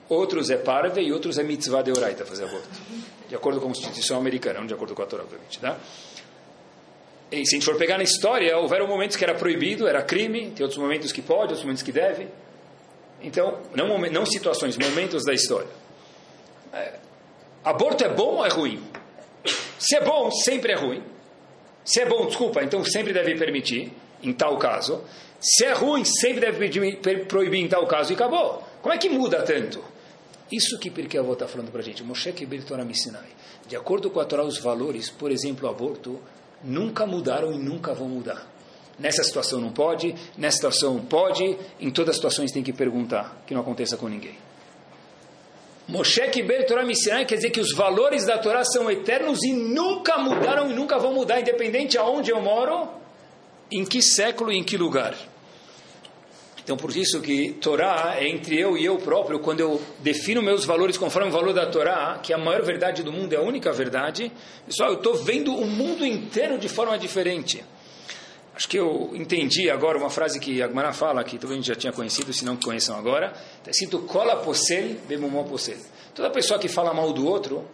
[0.09, 2.67] Outros é parve e outros é mitzvah de oraita fazer aborto.
[3.29, 5.57] De acordo com a Constituição americana, não de acordo com a Torá, obviamente.
[5.57, 5.79] Tá?
[7.31, 10.51] E se a gente for pegar na história, houveram momentos que era proibido, era crime,
[10.51, 12.27] tem outros momentos que pode, outros momentos que deve.
[13.21, 15.67] Então, não, não situações, momentos da história.
[16.73, 16.93] É,
[17.63, 18.81] aborto é bom ou é ruim?
[19.77, 21.03] Se é bom, sempre é ruim.
[21.83, 25.03] Se é bom, desculpa, então sempre deve permitir, em tal caso.
[25.39, 28.63] Se é ruim, sempre deve proibir em tal caso e acabou.
[28.81, 29.83] Como é que muda tanto?
[30.51, 32.03] Isso que Pirkei está falando para a gente.
[32.03, 33.29] Moshe Kibir Torah Missinai.
[33.67, 36.19] De acordo com a Torá, os valores, por exemplo, o aborto,
[36.63, 38.50] nunca mudaram e nunca vão mudar.
[39.01, 43.53] Nessa situação não pode, nessa situação pode, em todas as situações tem que perguntar, que
[43.53, 44.37] não aconteça com ninguém.
[45.87, 50.19] Moshe Kiber Torah Missinai quer dizer que os valores da Torá são eternos e nunca
[50.19, 52.89] mudaram e nunca vão mudar, independente aonde eu moro,
[53.71, 55.15] em que século e em que lugar.
[56.63, 60.63] Então, por isso que Torá é entre eu e eu próprio, quando eu defino meus
[60.63, 63.41] valores conforme o valor da Torá, que é a maior verdade do mundo, é a
[63.41, 64.31] única verdade,
[64.67, 67.65] pessoal, eu estou vendo o mundo inteiro de forma diferente.
[68.61, 71.91] Acho que eu entendi agora uma frase que Agmará fala, que todo mundo já tinha
[71.91, 73.33] conhecido, se não conheçam agora.
[73.57, 75.79] Está escrito cola posel, bemumó posel.
[76.13, 77.67] Toda pessoa que fala mal do outro,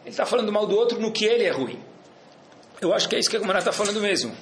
[0.00, 1.78] ele está falando mal do outro no que ele é ruim.
[2.80, 4.34] Eu acho que é isso que Agmará está falando mesmo.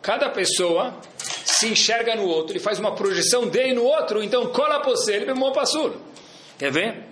[0.00, 0.98] Cada pessoa
[1.44, 5.50] se enxerga no outro, ele faz uma projeção dele no outro, então cola posel, bemumó
[5.50, 5.96] pasul.
[6.58, 7.04] Quer ver?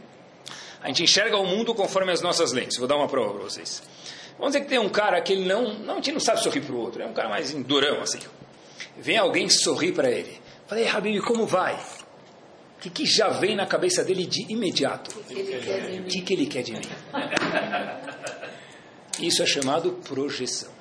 [0.80, 2.78] A gente enxerga o mundo conforme as nossas lentes.
[2.78, 3.82] Vou dar uma prova para vocês.
[4.38, 6.61] Vamos dizer que tem um cara que ele não, não, a gente não sabe sorrir
[6.61, 8.20] para o outro, é um cara mais durão assim.
[8.97, 10.40] Vem alguém sorrir para ele.
[10.66, 11.75] Falei, Habib, como vai?
[11.75, 15.18] O que, que já vem na cabeça dele de imediato?
[15.18, 16.81] O que, que ele quer de mim?
[19.20, 20.73] Isso é chamado projeção.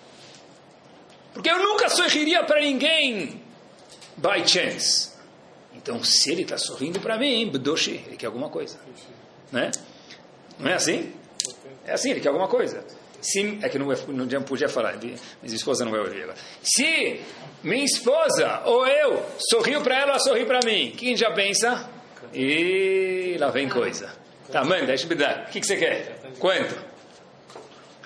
[1.34, 3.42] Porque eu nunca sorriria para ninguém
[4.18, 5.12] by chance.
[5.74, 8.80] Então, se ele está sorrindo para mim, Bdoshi, ele quer alguma coisa.
[9.52, 9.72] Né?
[10.60, 11.12] Não é assim?
[11.86, 12.86] É assim, ele quer alguma coisa.
[13.24, 16.38] Se, é que não, não podia falar, minha esposa não vai ouvir agora.
[16.62, 17.22] Se
[17.64, 21.90] minha esposa ou eu sorriu para ela, ela sorriu para mim, quem já pensa?
[22.34, 24.14] E lá vem coisa.
[24.52, 25.46] Tá, manda, deixa eu dar.
[25.48, 26.20] O que, que você quer?
[26.38, 26.76] Quanto?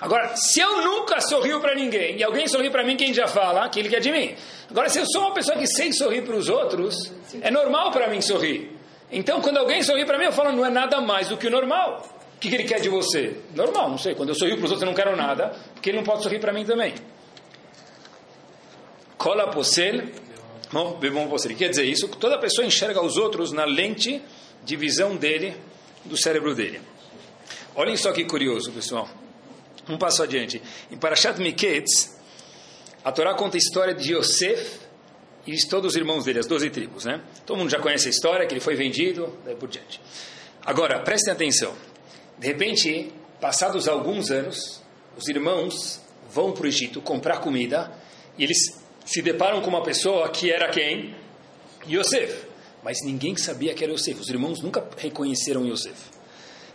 [0.00, 3.68] Agora, se eu nunca sorrio para ninguém e alguém sorriu para mim, quem já fala
[3.68, 4.36] que quer de mim?
[4.70, 8.08] Agora, se eu sou uma pessoa que sei sorrir para os outros, é normal para
[8.08, 8.70] mim sorrir.
[9.10, 11.50] Então, quando alguém sorri para mim, eu falo, não é nada mais do que o
[11.50, 12.17] normal.
[12.38, 13.36] O que, que ele quer de você?
[13.52, 14.14] Normal, não sei.
[14.14, 16.38] Quando eu sorrio para os outros, eu não quero nada, porque ele não pode sorrir
[16.38, 16.94] para mim também.
[19.16, 20.04] Cola posel,
[21.00, 21.56] bebom posel.
[21.56, 22.06] Quer dizer isso?
[22.06, 24.22] Toda pessoa enxerga os outros na lente
[24.62, 25.56] de visão dele,
[26.04, 26.80] do cérebro dele.
[27.74, 29.08] Olhem só que curioso, pessoal.
[29.88, 30.62] Um passo adiante.
[30.92, 32.20] Em Parashat Miketz,
[33.04, 34.78] a Torá conta a história de Yosef
[35.44, 37.20] e de todos os irmãos dele, as doze tribos, né?
[37.44, 40.00] Todo mundo já conhece a história, que ele foi vendido, daí por diante.
[40.64, 41.74] Agora, prestem atenção.
[42.38, 44.80] De repente, passados alguns anos,
[45.16, 47.92] os irmãos vão para o Egito comprar comida
[48.36, 51.14] e eles se deparam com uma pessoa que era quem?
[51.88, 52.46] Yosef.
[52.82, 54.20] mas ninguém sabia que era Yosef.
[54.20, 55.96] Os irmãos nunca reconheceram Yosef.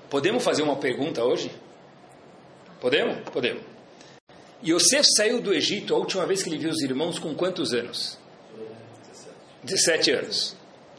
[0.10, 1.52] Podemos fazer uma pergunta hoje?
[2.82, 3.17] Podemos?
[3.30, 3.63] Podemos.
[4.65, 8.17] Yosef saiu do Egito a última vez que ele viu os irmãos com quantos anos?
[9.63, 10.58] 17 anos.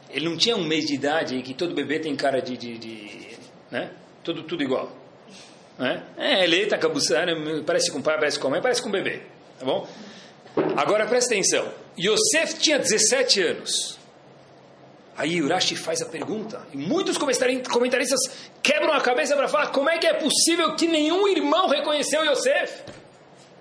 [0.09, 3.37] Ele não tinha um mês de idade que todo bebê tem cara de, de, de
[3.69, 3.91] né?
[4.25, 4.91] Tudo, tudo igual.
[5.77, 6.03] Né?
[6.17, 9.21] É, ele está cabuçando, parece com pai, parece com mãe, parece com bebê.
[9.59, 9.87] Tá bom?
[10.75, 11.71] Agora presta atenção.
[11.97, 13.99] Yosef tinha 17 anos.
[15.15, 16.65] Aí Urashi faz a pergunta.
[16.73, 18.19] E muitos comentaristas
[18.63, 22.83] quebram a cabeça para falar como é que é possível que nenhum irmão reconheceu Yosef.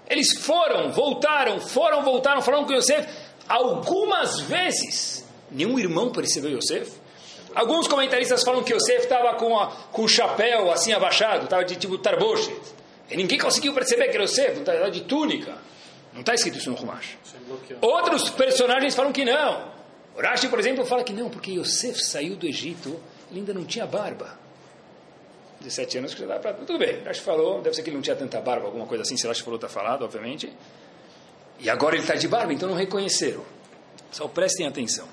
[0.09, 3.07] Eles foram, voltaram, foram, voltaram, falaram com Yosef
[3.49, 5.25] algumas vezes.
[5.51, 7.04] Nenhum irmão percebeu Yosef.
[7.55, 9.55] Alguns comentaristas falam que Yosef estava com,
[9.93, 12.61] com o chapéu assim abaixado, estava de tipo tarboshet.
[13.11, 15.57] E ninguém conseguiu perceber que era Yosef, estava de túnica.
[16.13, 17.19] Não está escrito isso no Rumash.
[17.81, 19.73] Outros personagens falam que não.
[20.17, 23.85] Rashi, por exemplo, fala que não, porque Yosef saiu do Egito, ele ainda não tinha
[23.85, 24.39] barba.
[25.61, 26.55] 17 anos que já dá para.
[26.55, 29.17] Tudo bem, Rashi falou, deve ser que ele não tinha tanta barba, alguma coisa assim,
[29.17, 30.53] se Rashi falou, está falado, obviamente.
[31.59, 33.45] E agora ele está de barba, então não reconheceram.
[34.13, 35.09] Só prestem atenção.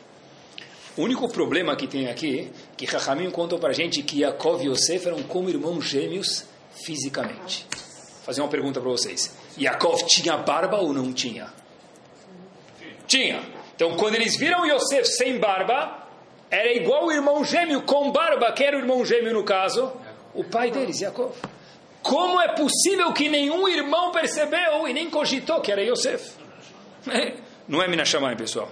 [0.98, 4.68] O único problema que tem aqui, que Rahamim contou para a gente que Yaakov e
[4.68, 6.46] Yosef eram como irmãos gêmeos
[6.86, 7.66] fisicamente.
[7.72, 9.34] Vou fazer uma pergunta para vocês.
[9.58, 11.48] Yaakov tinha barba ou não tinha?
[13.08, 13.42] Tinha.
[13.74, 16.08] Então, quando eles viram Yosef sem barba,
[16.50, 19.94] era igual o irmão gêmeo com barba, que era o irmão gêmeo no caso,
[20.34, 21.34] o pai deles, Yaakov.
[22.04, 26.34] Como é possível que nenhum irmão percebeu e nem cogitou que era Yosef?
[27.68, 28.70] Não é Minashamayim, pessoal.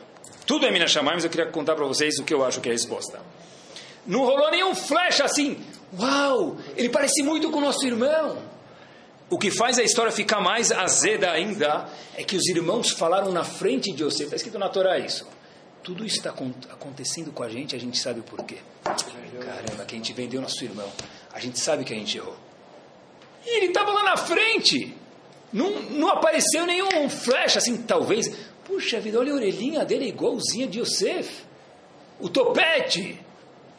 [0.49, 2.71] Tudo é Minashamayim, mas eu queria contar para vocês o que eu acho que é
[2.71, 3.21] a resposta.
[4.03, 5.63] Não rolou nenhum flash assim.
[5.95, 8.35] Uau, ele parece muito com o nosso irmão.
[9.29, 13.43] O que faz a história ficar mais azeda ainda é que os irmãos falaram na
[13.43, 14.23] frente de Yosef.
[14.23, 15.27] Está escrito na Torá isso.
[15.83, 18.57] Tudo isso está acontecendo com a gente, a gente sabe o porquê.
[18.83, 20.91] Caramba, que a gente vendeu nosso irmão.
[21.31, 22.35] A gente sabe que a gente errou.
[23.45, 24.97] E ele estava lá na frente.
[25.53, 28.49] Não, não apareceu nenhum flash assim, talvez.
[28.69, 31.41] Puxa vida, olha a orelhinha dele igualzinha de Yosef.
[32.19, 33.19] O topete.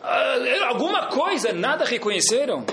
[0.03, 0.35] Ah,
[0.67, 2.67] alguma coisa, nada reconheceram.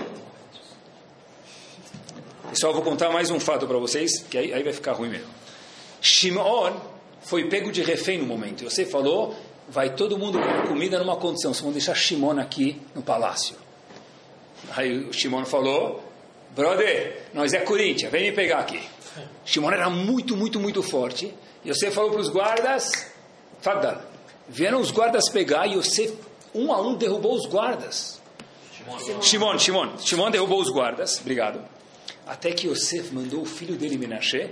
[2.50, 5.28] Pessoal, vou contar mais um fato para vocês, que aí, aí, vai ficar ruim mesmo.
[6.02, 6.74] Shimon
[7.22, 8.64] foi pego de refém no momento.
[8.64, 9.36] Você falou,
[9.70, 13.56] vai todo mundo com comida numa condição, vocês vão deixar Shimon aqui no palácio.
[14.76, 16.04] Aí o Shimon falou,
[16.56, 18.82] brother, nós é Corinthians, vem me pegar aqui.
[19.46, 21.32] Shimon era muito, muito, muito forte.
[21.68, 23.12] Você falou para os guardas,
[23.62, 24.02] Fadal,
[24.48, 26.16] vieram os guardas pegar e você,
[26.56, 28.22] um a um, derrubou os guardas.
[29.22, 31.62] Shimon, Shimon, Shimon derrubou os guardas, obrigado.
[32.26, 34.50] Até que Yosef mandou o filho dele, Menashe,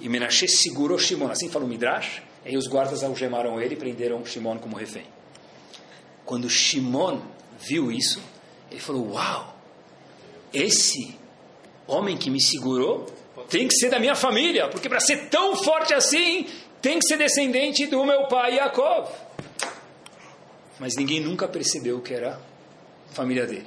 [0.00, 1.30] e Menashe segurou Shimon.
[1.30, 2.22] Assim falou Midrash.
[2.44, 5.04] E os guardas algemaram ele e prenderam Shimon como refém.
[6.24, 7.20] Quando Shimon
[7.58, 8.20] viu isso,
[8.70, 9.54] ele falou: Uau,
[10.52, 11.18] esse
[11.86, 13.06] homem que me segurou
[13.50, 16.46] tem que ser da minha família, porque para ser tão forte assim,
[16.80, 19.10] tem que ser descendente do meu pai Yaakov.
[20.78, 22.40] Mas ninguém nunca percebeu que era
[23.10, 23.66] família dele.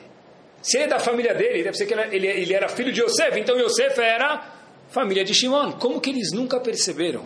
[0.62, 3.38] Se ele é da família dele, deve ser que ele, ele era filho de Yosef,
[3.38, 4.54] então Yosef era
[4.90, 5.74] família de Shimon.
[5.74, 7.26] Como que eles nunca perceberam?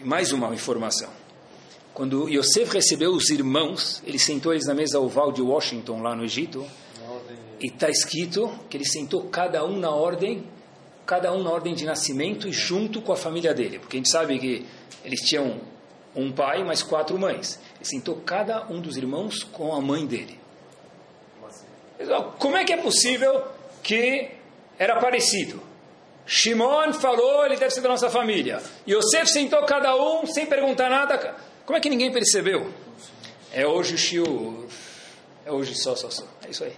[0.00, 1.10] Mais uma informação.
[1.92, 6.24] Quando Yosef recebeu os irmãos, ele sentou eles na mesa oval de Washington, lá no
[6.24, 6.64] Egito,
[7.62, 10.44] e está escrito que ele sentou cada um na ordem,
[11.06, 14.10] cada um na ordem de nascimento e junto com a família dele, porque a gente
[14.10, 14.66] sabe que
[15.04, 15.60] eles tinham
[16.14, 17.58] um pai, mais quatro mães.
[17.76, 20.38] Ele sentou cada um dos irmãos com a mãe dele.
[22.38, 23.44] Como é que é possível
[23.82, 24.30] que
[24.76, 25.62] era parecido?
[26.26, 28.60] Shimon falou, ele deve ser da nossa família.
[28.88, 31.36] Yosef sentou cada um sem perguntar nada.
[31.64, 32.72] Como é que ninguém percebeu?
[33.52, 34.68] É hoje o Shiu.
[35.44, 36.24] É hoje só, só, só.
[36.46, 36.72] É isso aí.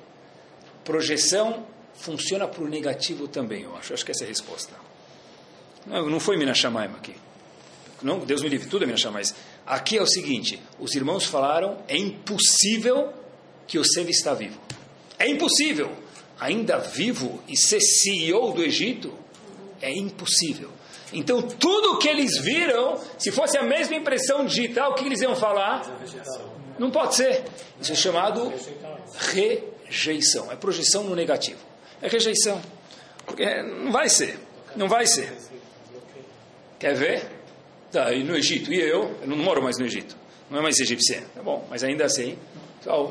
[0.84, 3.94] Projeção funciona para o negativo também, eu acho.
[3.94, 4.74] Acho que essa é a resposta.
[5.86, 7.14] Não, não foi Minashamaim aqui.
[8.02, 9.24] Não, Deus me livre, tudo é Minashamaim.
[9.66, 13.12] Aqui é o seguinte: os irmãos falaram, é impossível
[13.66, 14.60] que Yosef está vivo.
[15.18, 15.90] É impossível.
[16.38, 19.14] Ainda vivo e ser CEO do Egito
[19.80, 20.70] é impossível.
[21.12, 25.20] Então, tudo o que eles viram, se fosse a mesma impressão digital, o que eles
[25.20, 25.82] iam falar?
[26.78, 27.44] Não pode ser.
[27.80, 28.52] Isso é chamado
[29.94, 30.50] rejeição.
[30.50, 31.60] É projeção no negativo.
[32.02, 32.60] É rejeição.
[33.24, 34.38] Porque não vai ser.
[34.76, 35.32] Não vai ser.
[36.78, 37.30] Quer ver?
[37.92, 38.72] Tá, e no Egito.
[38.72, 39.16] E eu?
[39.22, 40.16] Eu não moro mais no Egito.
[40.50, 41.22] Não é mais egípcio.
[41.34, 42.38] Tá bom, mas ainda assim.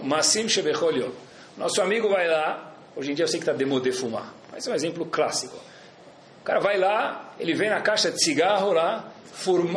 [0.04, 1.14] Massim Shebecholio.
[1.58, 4.72] Nosso amigo vai lá, hoje em dia eu sei que está demodé fumar, mas é
[4.72, 5.56] um exemplo clássico.
[6.42, 9.12] O cara vai lá, ele vem na caixa de cigarro lá,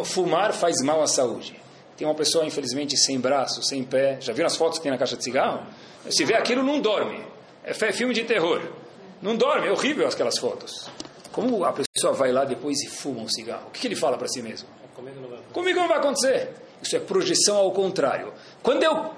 [0.05, 1.59] fumar faz mal à saúde.
[1.97, 4.19] Tem uma pessoa, infelizmente, sem braço, sem pé.
[4.21, 5.67] Já viram as fotos que tem na caixa de cigarro?
[6.11, 7.25] Se vê aquilo, não dorme.
[7.65, 8.63] É filme de terror.
[9.21, 10.91] Não dorme, é horrível aquelas fotos.
[11.33, 13.69] Como a pessoa vai lá depois e fuma um cigarro?
[13.69, 14.69] O que, que ele fala para si mesmo?
[15.53, 16.51] Comigo não vai acontecer.
[16.83, 18.33] Isso é projeção ao contrário.
[18.63, 19.11] Quando eu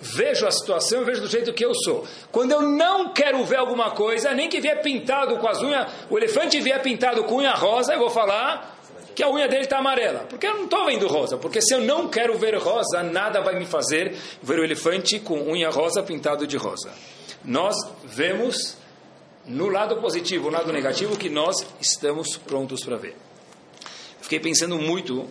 [0.00, 2.06] vejo a situação, eu vejo do jeito que eu sou.
[2.30, 6.16] Quando eu não quero ver alguma coisa, nem que vier pintado com as unhas, o
[6.16, 8.75] elefante vier pintado com unha rosa, eu vou falar
[9.16, 10.20] que a unha dele está amarela.
[10.28, 11.38] Porque eu não estou vendo rosa.
[11.38, 15.50] Porque se eu não quero ver rosa, nada vai me fazer ver o elefante com
[15.50, 16.92] unha rosa pintado de rosa.
[17.42, 18.76] Nós vemos
[19.46, 23.16] no lado positivo, no lado negativo, que nós estamos prontos para ver.
[24.20, 25.26] Fiquei pensando muito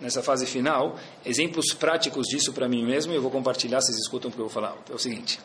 [0.00, 4.30] nessa fase final, exemplos práticos disso para mim mesmo, e eu vou compartilhar, vocês escutam
[4.30, 4.76] o que eu vou falar.
[4.90, 5.38] É o seguinte,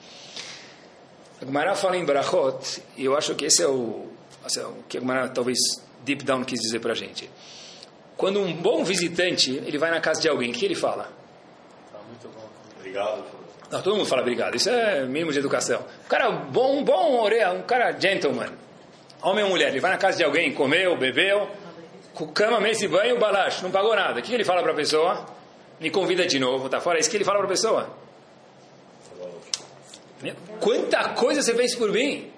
[1.40, 4.08] a Gemara fala em Brachot, e eu acho que esse é o,
[4.56, 5.60] é o que a Gemara talvez
[6.04, 7.30] deep down quis dizer para a gente.
[8.18, 11.04] Quando um bom visitante, ele vai na casa de alguém, o que ele fala?
[11.92, 12.50] Tá muito bom.
[12.80, 13.24] Obrigado.
[13.70, 15.82] Não, todo mundo fala obrigado, isso é mínimo de educação.
[16.06, 18.50] Um cara bom, um bom orelha, um cara gentleman,
[19.22, 21.50] homem ou mulher, ele vai na casa de alguém, comeu, bebeu,
[22.34, 24.20] cama, mesa e banho, balacho, não pagou nada.
[24.20, 25.26] O que ele fala para a pessoa?
[25.80, 26.98] Me convida de novo, tá fora?
[26.98, 27.90] É isso que ele fala para a pessoa.
[30.60, 32.32] Quanta coisa você fez por mim?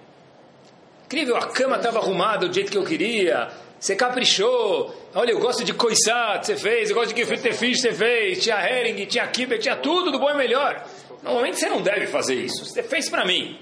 [1.06, 3.50] Incrível, a cama estava arrumada do jeito que eu queria,
[3.80, 4.94] você caprichou.
[5.16, 8.58] Olha, eu gosto de coisat, você fez, eu gosto de gefilte fish, você fez, tinha
[8.58, 10.86] herring, tinha kibbeh, tinha tudo do bom e melhor.
[11.24, 13.58] Normalmente você não deve fazer isso, você fez para mim.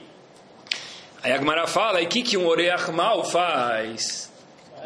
[1.23, 4.26] Aí a Gemara fala, e o que, que um oreach mal faz?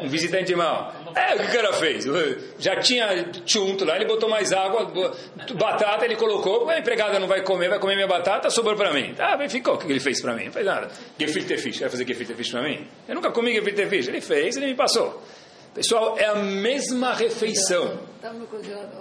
[0.02, 0.92] Um visitante mal.
[1.14, 2.04] É, o que o cara fez?
[2.58, 4.90] Já tinha chunto lá, ele botou mais água,
[5.54, 9.14] batata ele colocou, a empregada não vai comer, vai comer minha batata, sobrou para mim.
[9.18, 10.46] Ah, ficou, o que ele fez para mim?
[10.46, 10.88] Não fez nada.
[11.18, 12.86] Gefilte fish, vai fazer gefilte fish para mim?
[13.08, 15.22] Eu nunca comi gefilte fish, ele fez, ele me passou.
[15.74, 17.98] Pessoal, é a mesma refeição.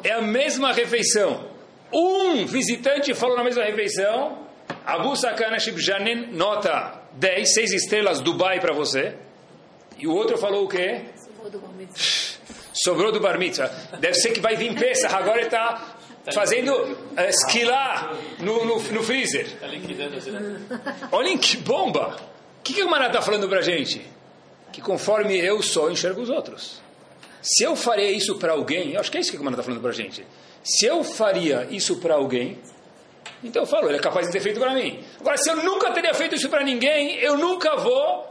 [0.04, 1.50] É a mesma refeição.
[1.94, 4.48] Um visitante falou na mesma refeição,
[4.86, 9.16] Abu Sakana Shibjanin, nota 10, 6 estrelas, Dubai para você.
[10.02, 11.02] E o outro falou o quê?
[12.74, 13.68] Sobrou do bar mitzvah.
[14.02, 15.14] Deve ser que vai vir Pesach.
[15.14, 15.96] Agora ele está
[16.34, 19.48] fazendo uh, esquilar no, no, no freezer.
[21.12, 22.18] Olhem que bomba!
[22.60, 24.02] O que, que o Mará está falando para a gente?
[24.72, 26.82] Que conforme eu sou, enxergo os outros.
[27.42, 29.64] Se eu faria isso para alguém, eu acho que é isso que o Mará está
[29.64, 30.26] falando para a gente.
[30.64, 32.60] Se eu faria isso para alguém,
[33.44, 35.04] então eu falo, ele é capaz de ter feito para mim.
[35.20, 38.31] Agora, se eu nunca teria feito isso para ninguém, eu nunca vou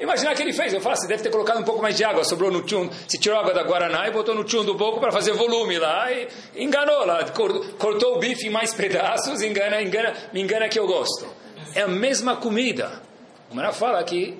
[0.00, 0.72] Imaginar que ele fez.
[0.72, 2.88] Eu falo, você deve ter colocado um pouco mais de água, sobrou no tchum.
[3.06, 6.10] Se tirou água da Guaraná e botou no tchum do boco para fazer volume lá.
[6.10, 6.26] E
[6.56, 7.26] enganou lá.
[7.78, 9.42] Cortou o bife em mais pedaços.
[9.42, 11.26] Engana, engana, me engana que eu gosto.
[11.74, 13.02] É a mesma comida.
[13.50, 14.38] O Mará fala que,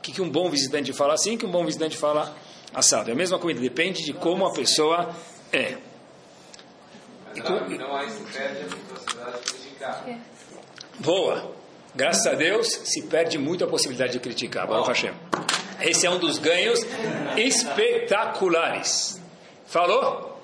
[0.00, 2.34] que um bom visitante fala assim, que um bom visitante fala
[2.72, 3.10] assado.
[3.10, 3.60] É a mesma comida.
[3.60, 5.14] Depende de como a pessoa
[5.52, 5.76] é.
[7.36, 8.64] Não há isso perde
[9.20, 10.20] a possibilidade de.
[11.00, 11.63] Boa.
[11.94, 14.66] Graças a Deus, se perde muito a possibilidade de criticar.
[14.66, 15.14] Baruch Hashem.
[15.80, 16.80] Esse é um dos ganhos
[17.36, 19.22] espetaculares.
[19.66, 20.40] Falou?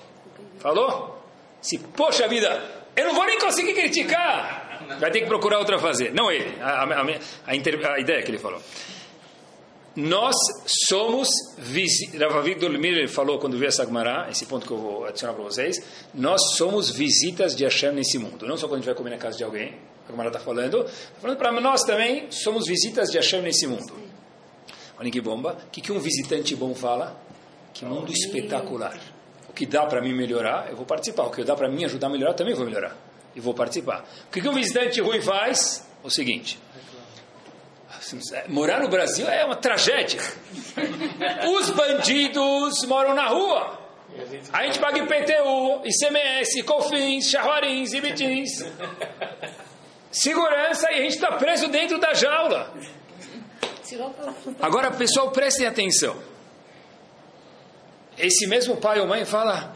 [0.59, 1.21] Falou?
[1.61, 2.61] Se, poxa vida,
[2.95, 4.87] eu não vou nem conseguir criticar.
[4.99, 6.13] Vai ter que procurar outra fazer.
[6.13, 7.05] Não ele, a, a,
[7.47, 8.61] a, inter, a ideia que ele falou.
[9.93, 10.35] Nós
[10.87, 11.27] somos,
[12.17, 15.43] Rav Victor Miller falou quando viu essa Gemara, esse ponto que eu vou adicionar para
[15.43, 15.75] vocês,
[16.13, 18.47] nós somos visitas de Hashem nesse mundo.
[18.47, 19.77] Não só quando a gente vai comer na casa de alguém,
[20.07, 23.93] a Gemara está falando, está falando para nós também, somos visitas de Hashem nesse mundo.
[24.99, 25.57] Olha que bomba.
[25.67, 27.19] O que, que um visitante bom fala?
[27.73, 28.99] Que mundo espetacular.
[29.49, 31.23] O que dá para mim melhorar, eu vou participar.
[31.23, 32.95] O que dá para mim ajudar a melhorar, também vou melhorar.
[33.35, 34.05] E vou participar.
[34.27, 35.87] O que, que um visitante ruim faz?
[36.03, 36.59] O seguinte.
[38.47, 40.21] Morar no Brasil é uma tragédia.
[41.57, 43.79] Os bandidos moram na rua.
[44.51, 48.65] A gente paga IPTU, ICMS, COFINS, Charruarins, Ibitins
[50.11, 52.73] segurança e a gente está preso dentro da jaula.
[54.61, 56.15] Agora, pessoal, prestem atenção.
[58.17, 59.75] Esse mesmo pai ou mãe fala,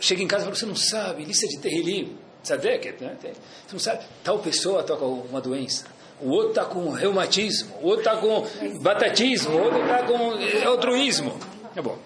[0.00, 3.16] chega em casa e fala, você não sabe, lista de terrilim, tzadeket, né?
[3.22, 5.86] Você não sabe, tal pessoa está com uma doença,
[6.20, 8.46] o outro está com reumatismo, o outro está com
[8.80, 11.38] batatismo, o outro está com eh, altruísmo.
[11.76, 11.98] É bom.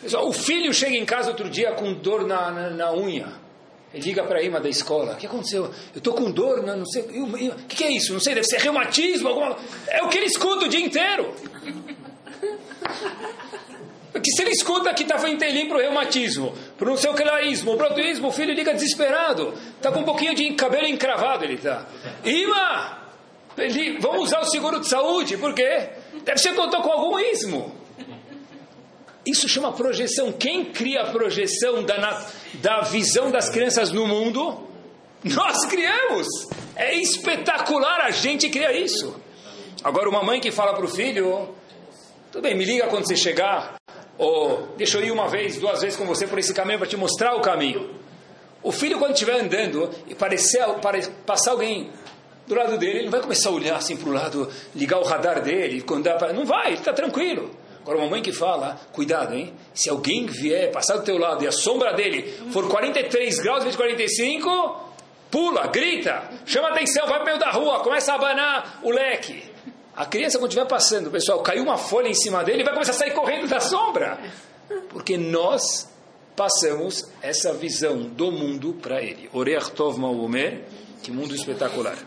[0.00, 3.43] Pessoal, o filho chega em casa outro dia com dor na, na, na unha.
[3.94, 5.64] Ele liga para a irmã da escola: O que aconteceu?
[5.94, 7.02] Eu estou com dor, não, não sei.
[7.02, 8.12] O que, que, é isso?
[8.12, 9.28] Não sei, deve ser reumatismo.
[9.28, 9.56] Alguma...
[9.86, 11.32] É o que ele escuta o dia inteiro.
[14.12, 17.92] Porque se ele escuta que está intelim para o reumatismo, para o seu clarismo, para
[17.92, 19.54] o tuísmo, o filho liga desesperado.
[19.76, 21.86] Está com um pouquinho de cabelo encravado, ele está.
[22.24, 23.04] Ima!
[24.00, 25.90] Vamos usar o seguro de saúde, por quê?
[26.24, 27.83] Deve ser que eu estou com algum ismo.
[29.26, 30.32] Isso chama projeção.
[30.32, 34.68] Quem cria a projeção da, da visão das crianças no mundo?
[35.24, 36.28] Nós criamos.
[36.76, 39.16] É espetacular a gente criar isso.
[39.82, 41.54] Agora, uma mãe que fala para o filho:
[42.30, 43.76] tudo bem, me liga quando você chegar.
[44.18, 46.96] Ou deixa eu ir uma vez, duas vezes com você por esse caminho para te
[46.96, 47.90] mostrar o caminho.
[48.62, 50.64] O filho, quando estiver andando e parecer,
[51.26, 51.90] passar alguém
[52.46, 55.04] do lado dele, ele não vai começar a olhar assim para o lado, ligar o
[55.04, 56.32] radar dele, quando dá pra...
[56.32, 57.50] não vai, ele está tranquilo.
[57.84, 59.52] Agora, uma mãe que fala, cuidado, hein?
[59.74, 63.64] Se alguém vier passar do teu lado e a sombra dele for 43 graus em
[63.64, 64.94] vez de 45,
[65.30, 69.44] pula, grita, chama atenção, vai para meio da rua, começa a abanar o leque.
[69.94, 72.94] A criança, quando estiver passando, pessoal, caiu uma folha em cima dele, vai começar a
[72.94, 74.18] sair correndo da sombra.
[74.88, 75.86] Porque nós
[76.34, 79.28] passamos essa visão do mundo para ele.
[79.30, 79.98] Oreach Tov
[81.02, 81.98] que mundo espetacular.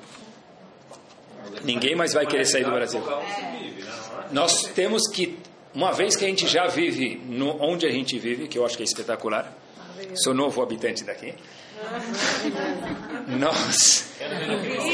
[1.64, 3.02] Ninguém mais vai querer sair do Brasil.
[4.32, 5.38] Nós temos que,
[5.78, 8.76] uma vez que a gente já vive no, onde a gente vive, que eu acho
[8.76, 9.56] que é espetacular,
[10.16, 11.36] sou novo habitante daqui,
[13.38, 14.12] nós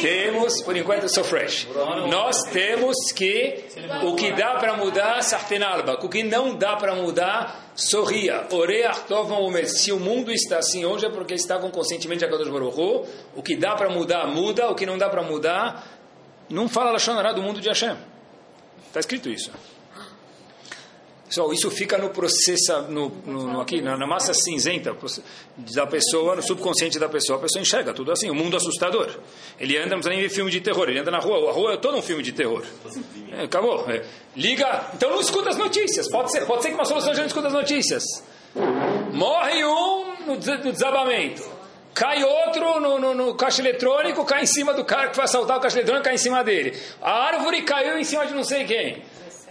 [0.01, 1.69] temos, por enquanto eu sou fresh,
[2.09, 3.63] nós temos que,
[4.03, 8.45] o que dá para mudar, sartenalba, o que não dá para mudar, sorria.
[9.67, 13.41] Se o mundo está assim hoje é porque está com consentimento de Akadosh Baruch o
[13.41, 15.87] que dá para mudar, muda, o que não dá para mudar,
[16.49, 17.95] não fala Lashonará do mundo de Hashem.
[18.89, 19.49] Está escrito isso.
[21.33, 24.95] Pessoal, isso fica no processo, no, no, no aqui, na, na, massa cinzenta
[25.73, 27.39] da pessoa, no subconsciente da pessoa.
[27.39, 29.09] A pessoa enxerga tudo assim, o um mundo assustador.
[29.59, 31.73] Ele anda, não precisa nem ver filme de terror, ele anda na rua, a rua
[31.73, 32.63] é todo um filme de terror.
[33.31, 33.89] É, acabou.
[33.89, 34.03] É.
[34.37, 36.07] Liga, então não escuta as notícias.
[36.07, 38.03] Pode ser, pode ser que uma solução a gente escuta as notícias.
[39.11, 41.41] Morre um no, desabamento.
[41.95, 45.57] Cai outro no, no, no, caixa eletrônico, cai em cima do cara que foi assaltar
[45.57, 46.77] o caixa eletrônico, cai em cima dele.
[47.01, 49.01] A árvore caiu em cima de não sei quem.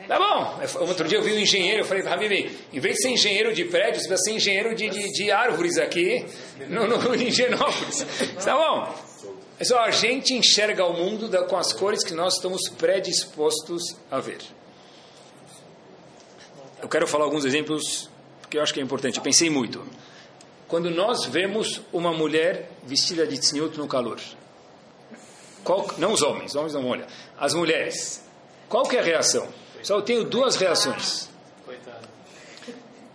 [0.08, 0.60] Tá bom.
[0.80, 3.64] Outro dia eu vi um engenheiro, eu falei, Habib, em vez de ser engenheiro de
[3.64, 6.26] prédios, você vai ser engenheiro de, de, de árvores aqui,
[6.68, 8.06] no, no, em Genópolis.
[8.44, 8.94] Tá bom.
[9.58, 13.96] É só a gente enxerga o mundo da, com as cores que nós estamos predispostos
[14.10, 14.38] a ver.
[16.80, 18.10] Eu quero falar alguns exemplos
[18.50, 19.18] que eu acho que é importante.
[19.18, 19.86] Eu pensei muito.
[20.66, 24.18] Quando nós vemos uma mulher vestida de tzniut no calor,
[25.62, 27.06] qual, não os homens, os homens não olham,
[27.38, 28.24] as mulheres,
[28.68, 29.46] qual que é a reação?
[29.82, 31.28] Só eu tenho duas reações.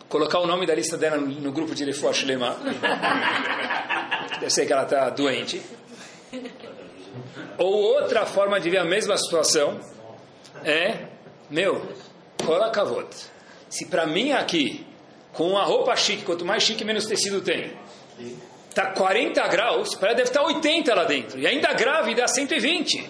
[0.09, 2.57] Colocar o nome da lista dela no, grupo de Refuah Shlema.
[4.39, 5.61] Deve ser que ela está doente.
[7.57, 9.79] Ou outra forma de ver a mesma situação
[10.63, 11.07] é,
[11.49, 11.81] meu,
[12.43, 13.07] cola kavod.
[13.69, 14.85] Se para mim aqui,
[15.33, 17.71] com a roupa chique, quanto mais chique, menos tecido tem,
[18.73, 21.39] tá 40 graus, para ela deve estar tá 80 lá dentro.
[21.39, 23.09] E ainda grávida, 120.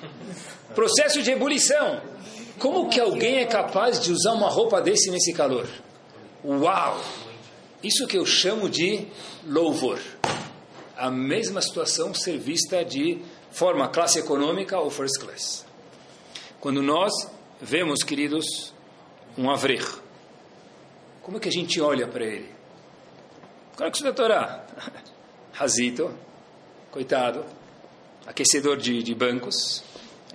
[0.73, 2.01] Processo de ebulição.
[2.59, 5.67] Como que alguém é capaz de usar uma roupa desse nesse calor?
[6.43, 6.99] Uau!
[7.83, 9.07] Isso que eu chamo de
[9.45, 9.99] louvor.
[10.95, 13.19] A mesma situação ser vista de
[13.51, 15.65] forma classe econômica ou first class.
[16.59, 17.13] Quando nós
[17.61, 18.73] vemos, queridos,
[19.37, 19.85] um avrer,
[21.21, 22.49] como é que a gente olha para ele?
[23.75, 24.65] Como é que você Torá?
[25.53, 26.11] Razito,
[26.89, 27.45] coitado,
[28.25, 29.83] aquecedor de, de bancos,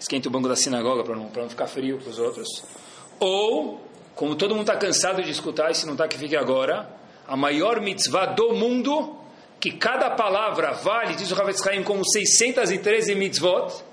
[0.03, 2.48] esquenta o banco da sinagoga para não, não ficar frio para os outros.
[3.20, 3.80] Ou,
[4.16, 6.90] como todo mundo está cansado de escutar, e se não está que fique agora,
[7.26, 9.16] a maior mitzvah do mundo,
[9.61, 13.84] que cada palavra vale, diz o Havetz Haim, como 613 mitzvot,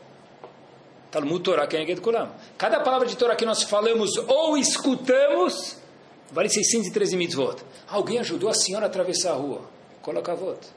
[1.11, 2.31] Talmud Torah Keneged Kulam.
[2.57, 5.77] Cada palavra de Torah que nós falamos ou escutamos,
[6.31, 7.57] vale 613 mitzvot.
[7.87, 9.61] Alguém ajudou a senhora a atravessar a rua.
[10.01, 10.67] Coloca a voto.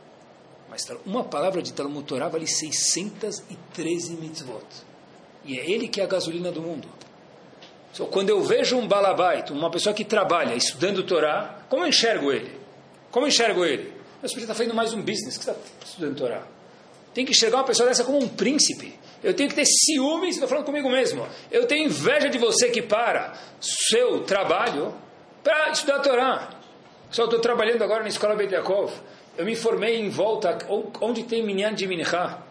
[0.68, 4.91] Mas uma palavra de Talmud Torah vale 613 mitzvot.
[5.44, 6.88] E é ele que é a gasolina do mundo.
[8.10, 12.50] Quando eu vejo um balabait, uma pessoa que trabalha estudando Torá, como eu enxergo ele?
[13.10, 13.92] Como eu enxergo ele?
[14.22, 16.42] Mas você está fazendo mais um business que está estudando Torá.
[17.12, 18.98] Tem que enxergar uma pessoa dessa como um príncipe.
[19.22, 21.26] Eu tenho que ter ciúmes, estou falando comigo mesmo.
[21.50, 24.94] Eu tenho inveja de você que para seu trabalho
[25.44, 26.50] para estudar Torá.
[27.10, 28.90] Só estou trabalhando agora na escola Beit Yaakov.
[29.36, 30.56] Eu me formei em volta,
[31.00, 32.42] onde tem Minyan de Minchá.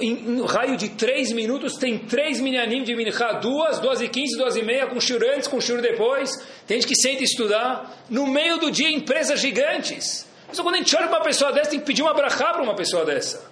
[0.00, 4.36] Em um raio de três minutos tem três minyanim de minchá, duas, duas e quinze,
[4.36, 6.30] duas e meia, com shur antes, com shur depois.
[6.66, 8.04] Tem gente que senta estudar.
[8.08, 10.26] No meio do dia, empresas gigantes.
[10.46, 12.62] Mas quando a gente olha para uma pessoa dessa, tem que pedir uma brachá para
[12.62, 13.50] uma pessoa dessa.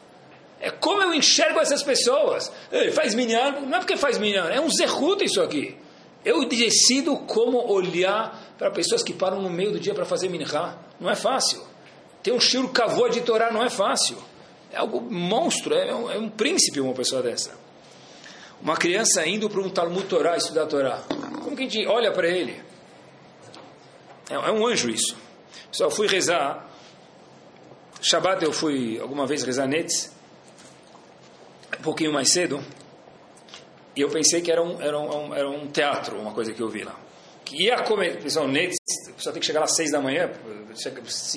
[0.61, 2.53] É como eu enxergo essas pessoas.
[2.71, 5.75] Ele faz minyan, não é porque faz minyan, é um zerruto isso aqui.
[6.23, 10.77] Eu decido como olhar para pessoas que param no meio do dia para fazer minhá.
[11.01, 11.63] Não é fácil.
[12.23, 14.19] Ter um shur kavô de Torá não é fácil.
[14.73, 17.53] É algo monstro, é um, é um príncipe uma pessoa dessa.
[18.63, 21.03] Uma criança indo para um Talmud Torá estudar Torá.
[21.43, 22.61] Como que a gente olha para ele?
[24.29, 25.17] É, é um anjo isso.
[25.71, 26.69] Pessoal, fui rezar.
[28.01, 30.11] Shabbat eu fui alguma vez rezar Netz,
[31.79, 32.65] um pouquinho mais cedo,
[33.95, 36.69] e eu pensei que era um, era um, era um teatro, uma coisa que eu
[36.69, 36.99] vi lá.
[37.45, 38.77] Que ia comer, pessoal, Netz,
[39.19, 40.31] só tem que chegar às seis da manhã,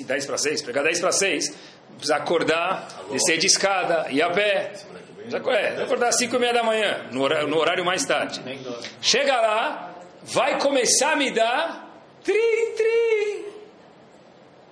[0.04, 1.56] dez para seis, pegar dez para seis,
[1.96, 4.72] precisa acordar, descer de escada, ir a pé.
[5.28, 8.42] Já é, acordar às cinco e meia da manhã, no horário, no horário mais tarde.
[9.00, 11.88] Chega lá, vai começar a me dar
[12.22, 13.46] tri, tri.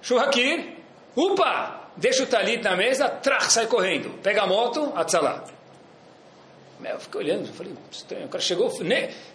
[0.03, 0.77] Churraquir,
[1.17, 4.11] upa, deixa o talit na mesa, trach, sai correndo.
[4.23, 5.45] Pega a moto, atzalá.
[6.85, 8.27] Eu fiquei olhando, falei, estranho.
[8.27, 8.71] O cara chegou,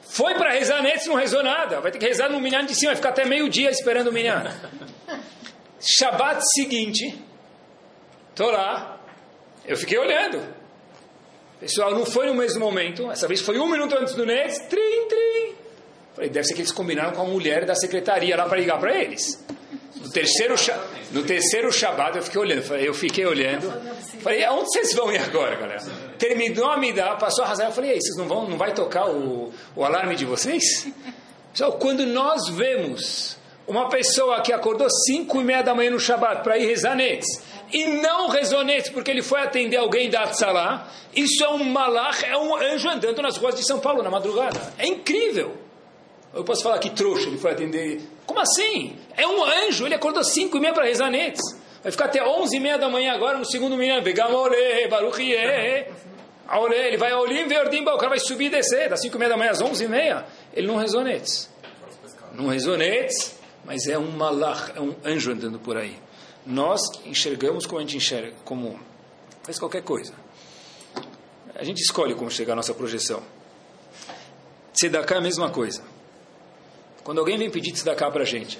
[0.01, 1.79] foi para rezar netes, não rezou nada.
[1.79, 4.43] Vai ter que rezar no minyan de cima, vai ficar até meio-dia esperando o minyan.
[5.79, 7.17] Shabat seguinte,
[8.35, 8.99] tô lá,
[9.65, 10.55] eu fiquei olhando.
[11.59, 15.07] Pessoal, não foi no mesmo momento, essa vez foi um minuto antes do Nets, trim,
[15.07, 15.55] trim.
[16.13, 18.95] Falei, deve ser que eles combinaram com a mulher da secretaria lá para ligar para
[18.95, 19.43] eles.
[19.95, 20.55] No terceiro,
[21.11, 23.71] no terceiro Shabbat eu fiquei olhando, eu fiquei olhando,
[24.21, 25.83] falei, aonde vocês vão ir agora, galera?
[26.17, 29.51] Terminou a dar, passou a razão, eu falei, vocês não vão, não vai tocar o,
[29.75, 30.87] o alarme de vocês?
[31.51, 33.37] Pessoal, quando nós vemos
[33.67, 37.27] uma pessoa que acordou cinco e meia da manhã no Shabbat para ir rezar netes,
[37.71, 42.37] e não resonete porque ele foi atender alguém da Atzalá, isso é um malach, é
[42.37, 44.73] um anjo andando nas ruas de São Paulo na madrugada.
[44.77, 45.57] É incrível.
[46.33, 48.01] Eu posso falar que trouxa, ele foi atender.
[48.27, 48.95] Como assim?
[49.15, 51.41] É um anjo, ele acordou 5 e meia para rezar netes.
[51.81, 53.75] Vai ficar até 11 e meia da manhã agora no segundo
[56.47, 59.19] Aole, ele vai a Olim, Verdimba, o cara vai subir e descer, das 5 e
[59.19, 60.25] meia da manhã às 11 e meia.
[60.53, 61.49] Ele não rezou netes.
[62.33, 65.97] Não rezou netes, mas é um malach, é um anjo andando por aí
[66.47, 68.79] nós enxergamos como a gente enxerga, como
[69.43, 70.13] faz qualquer coisa.
[71.53, 73.21] A gente escolhe como chegar à nossa projeção.
[74.73, 75.83] Tzedakah é a mesma coisa.
[77.07, 78.59] Quando alguém vem pedir tzedakah para a gente,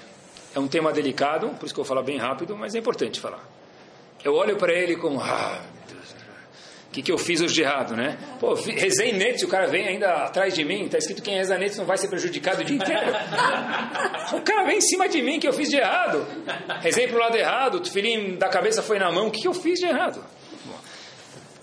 [0.54, 3.20] é um tema delicado, por isso que eu vou falar bem rápido, mas é importante
[3.20, 3.46] falar.
[4.24, 5.60] Eu olho para ele como, ah,
[6.88, 8.16] o que, que eu fiz hoje de errado, né?
[8.40, 11.76] Pô, rezei netes, o cara vem ainda atrás de mim, está escrito quem reza netes
[11.76, 13.10] não vai ser prejudicado o dia inteiro.
[14.32, 16.26] o cara vem em cima de mim, que eu fiz de errado.
[16.80, 19.48] Rezei para o lado errado, o tefilim da cabeça foi na mão, o que, que
[19.48, 20.24] eu fiz de errado?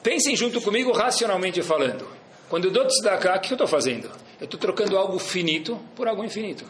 [0.03, 2.14] Pensem junto comigo, racionalmente falando.
[2.49, 4.09] Quando eu dou tzedakah, o que eu estou fazendo?
[4.39, 6.65] Eu estou trocando algo finito por algo infinito.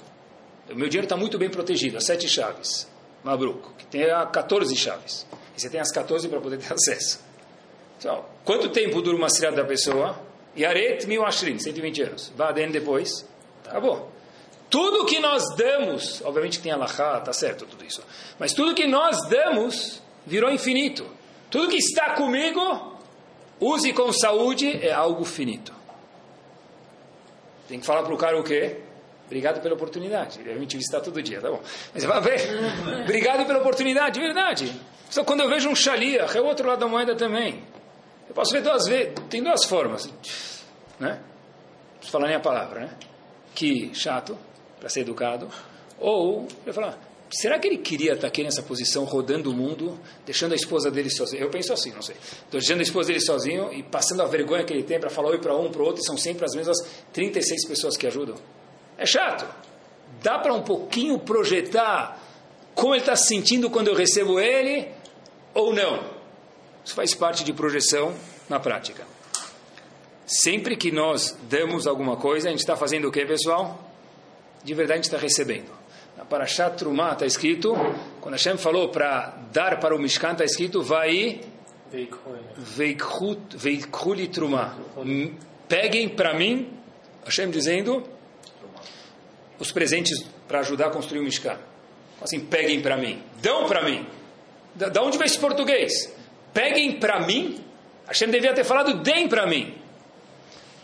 [0.69, 2.87] O meu dinheiro está muito bem protegido, as sete chaves.
[3.23, 5.25] Mabruk, que tem 14 chaves.
[5.55, 7.19] E você tem as 14 para poder ter acesso.
[7.97, 10.19] Então, quanto tempo dura uma cidade da pessoa?
[10.57, 12.31] Yaret mil ashrim, 120 anos.
[12.35, 13.27] Vaden depois,
[13.65, 14.11] acabou.
[14.69, 18.01] Tudo que nós damos, obviamente tem alahá, tá certo tudo isso,
[18.39, 21.05] mas tudo que nós damos virou infinito.
[21.49, 22.94] Tudo que está comigo,
[23.59, 25.73] use com saúde, é algo finito.
[27.67, 28.77] Tem que falar para o cara o quê?
[29.25, 30.39] Obrigado pela oportunidade.
[30.39, 31.61] Ele vai me visitar todo dia, tá bom.
[31.93, 32.41] Mas vai ver.
[33.03, 34.81] Obrigado pela oportunidade, de verdade.
[35.09, 37.63] Só quando eu vejo um shalia, é o outro lado da moeda também.
[38.27, 40.07] Eu posso ver duas vezes, tem duas formas,
[40.99, 41.19] né?
[41.19, 42.89] Não preciso falar nem a palavra, né?
[43.53, 44.37] Que chato,
[44.79, 45.49] para ser educado.
[45.99, 46.97] Ou, eu falar,
[47.29, 51.09] será que ele queria estar aqui nessa posição, rodando o mundo, deixando a esposa dele
[51.09, 51.43] sozinho?
[51.43, 52.15] Eu penso assim, não sei.
[52.15, 55.29] Estou deixando a esposa dele sozinho e passando a vergonha que ele tem para falar
[55.29, 56.77] oi para um, para outro, e são sempre as mesmas
[57.13, 58.35] 36 pessoas que ajudam.
[58.97, 59.45] É chato.
[60.21, 62.21] Dá para um pouquinho projetar
[62.73, 64.87] como ele está se sentindo quando eu recebo ele,
[65.53, 66.13] ou não?
[66.83, 68.13] Isso faz parte de projeção
[68.49, 69.05] na prática.
[70.25, 73.79] Sempre que nós damos alguma coisa, a gente está fazendo o que, pessoal?
[74.63, 75.84] De verdade, a gente está recebendo.
[76.25, 77.75] Na Parashat Trumah está escrito,
[78.19, 81.39] quando Hashem falou para dar para o Mishkan, está escrito, vai
[83.55, 84.75] veikhuli Trumah.
[85.67, 86.73] Peguem para mim,
[87.23, 88.03] Hashem dizendo,
[89.59, 91.59] os presentes para ajudar a construir o Mishkan.
[92.19, 94.05] Assim, peguem para mim, dão para mim.
[94.73, 96.11] Da, da onde vem esse português?
[96.51, 97.63] peguem para mim.
[98.07, 99.75] Hashem devia ter falado, deem para mim.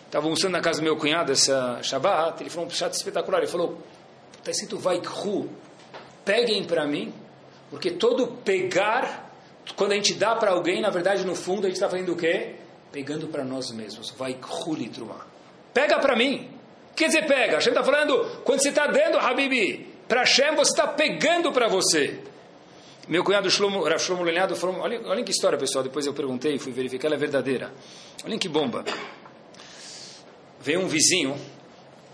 [0.05, 3.47] Estava almoçando na casa do meu cunhado essa Shabbat, ele falou um chato espetacular, ele
[3.47, 3.81] falou,
[4.39, 5.49] está escrito Vaikru,
[6.25, 7.13] peguem para mim,
[7.69, 9.31] porque todo pegar,
[9.75, 12.15] quando a gente dá para alguém, na verdade, no fundo, a gente está fazendo o
[12.15, 12.55] quê?
[12.91, 15.25] Pegando para nós mesmos, Vaikru litruma.
[15.73, 16.49] Pega para mim.
[16.95, 17.55] Quer dizer, pega.
[17.55, 22.19] Hashem está falando, quando você está dando, Habibi, para Hashem, você está pegando para você.
[23.07, 26.71] Meu cunhado Shlomo, Shlomo Lenhado falou, olha, olha que história, pessoal, depois eu perguntei, fui
[26.71, 27.73] verificar, ela é verdadeira.
[28.23, 28.85] Olha que bomba.
[30.59, 31.35] Veio um vizinho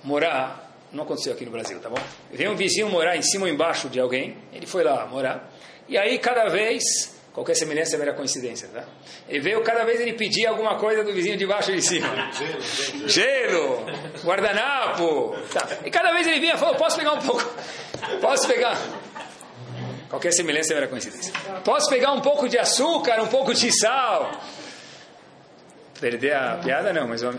[0.04, 2.00] morar, não aconteceu aqui no Brasil, tá bom?
[2.32, 5.52] Veio um vizinho morar em cima ou embaixo de alguém, ele foi lá morar,
[5.88, 8.84] e aí cada vez Qualquer semelhança é mera coincidência, tá?
[9.30, 12.08] Ele veio, cada vez ele pedia alguma coisa do vizinho de baixo e de cima.
[13.06, 13.86] Gelo, gelo
[14.26, 15.36] guardanapo.
[15.54, 15.68] Tá.
[15.86, 17.48] E cada vez ele vinha e falou, posso pegar um pouco?
[18.20, 18.76] Posso pegar?
[20.10, 21.32] Qualquer semelhança é mera coincidência.
[21.64, 24.32] Posso pegar um pouco de açúcar, um pouco de sal?
[26.00, 27.32] Perder a piada não, mas eu,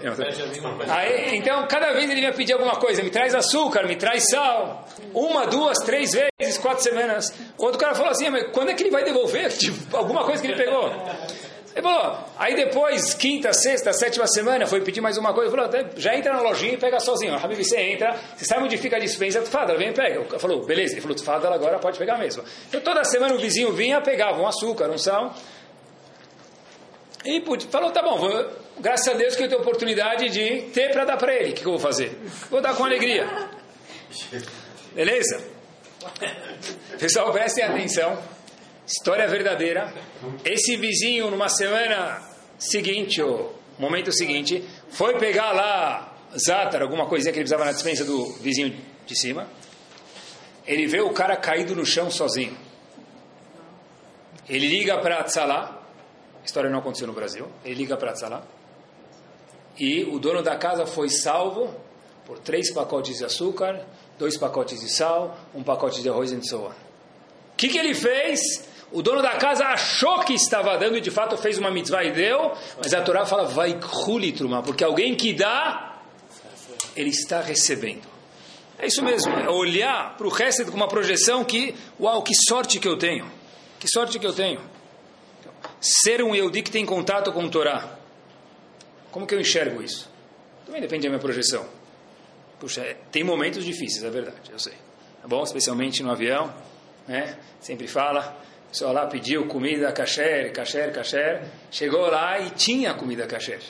[0.88, 4.84] aí, então cada vez ele vinha pedir alguma coisa, me traz açúcar, me traz sal,
[5.14, 7.32] uma, duas, três vezes, quatro semanas.
[7.56, 10.42] Quando o cara falou assim, mas quando é que ele vai devolver tipo, alguma coisa
[10.42, 10.90] que ele pegou?
[11.74, 16.16] Ele falou, aí depois, quinta, sexta, sétima semana, foi pedir mais uma coisa, falou, já
[16.16, 17.36] entra na lojinha e pega sozinho.
[17.36, 20.20] Habib, você entra, você sabe onde fica a dispensa, tu fala, vem e pega.
[20.20, 22.42] Ele falou, beleza, ele falou, tu fala, agora pode pegar mesmo.
[22.68, 25.32] Então toda semana o vizinho vinha, pegava um açúcar, um sal,
[27.24, 31.04] e falou, tá bom, vou, graças a Deus que eu tenho oportunidade de ter para
[31.04, 31.50] dar para ele.
[31.50, 32.16] O que, que eu vou fazer?
[32.50, 33.26] Vou dar com alegria.
[34.94, 35.44] Beleza?
[36.98, 38.18] Pessoal, prestem atenção.
[38.86, 39.92] História verdadeira.
[40.44, 42.22] Esse vizinho, numa semana
[42.58, 48.04] seguinte, ou momento seguinte, foi pegar lá Zatar, alguma coisinha que ele precisava na dispensa
[48.04, 49.48] do vizinho de cima.
[50.66, 52.56] Ele vê o cara caído no chão sozinho.
[54.48, 55.77] Ele liga para Tzalá,
[56.44, 57.46] história não aconteceu no Brasil.
[57.64, 58.42] Ele liga para Tzalá.
[59.78, 61.72] E o dono da casa foi salvo
[62.26, 63.86] por três pacotes de açúcar,
[64.18, 66.68] dois pacotes de sal, um pacote de arroz e so on.
[66.68, 66.74] O
[67.56, 68.40] que, que ele fez?
[68.90, 72.12] O dono da casa achou que estava dando e de fato fez uma mitzvah e
[72.12, 73.78] deu, mas a Torá fala vai
[74.36, 76.00] truma, porque alguém que dá,
[76.96, 78.06] ele está recebendo.
[78.78, 82.78] É isso mesmo, é olhar para o resto com uma projeção que, uau, que sorte
[82.78, 83.26] que eu tenho,
[83.78, 84.60] que sorte que eu tenho
[85.80, 87.98] ser um Yehudi que tem contato com o Torá.
[89.10, 90.10] Como que eu enxergo isso?
[90.66, 91.66] Também depende da minha projeção.
[92.60, 94.74] Puxa, é, tem momentos difíceis, é verdade, eu sei.
[95.22, 95.42] Tá bom?
[95.42, 96.52] Especialmente no avião,
[97.06, 97.38] né?
[97.60, 101.42] Sempre fala, o pessoal lá pediu comida kasher, kasher, kasher.
[101.70, 103.60] Chegou lá e tinha comida kasher.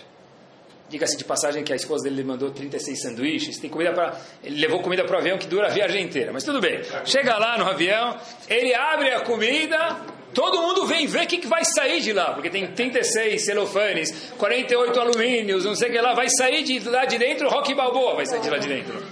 [0.89, 4.19] Diga-se de passagem que a esposa dele mandou 36 sanduíches, tem comida para.
[4.43, 6.33] Ele levou comida para o avião que dura a viagem inteira.
[6.33, 6.81] Mas tudo bem.
[7.05, 10.01] Chega lá no avião, ele abre a comida,
[10.39, 14.33] Todo mundo vem ver o que, que vai sair de lá, porque tem 36 celofanes,
[14.39, 18.15] 48 alumínios, não sei o que lá, vai sair de lá de dentro, Rock Balboa
[18.15, 19.03] vai sair de lá de dentro.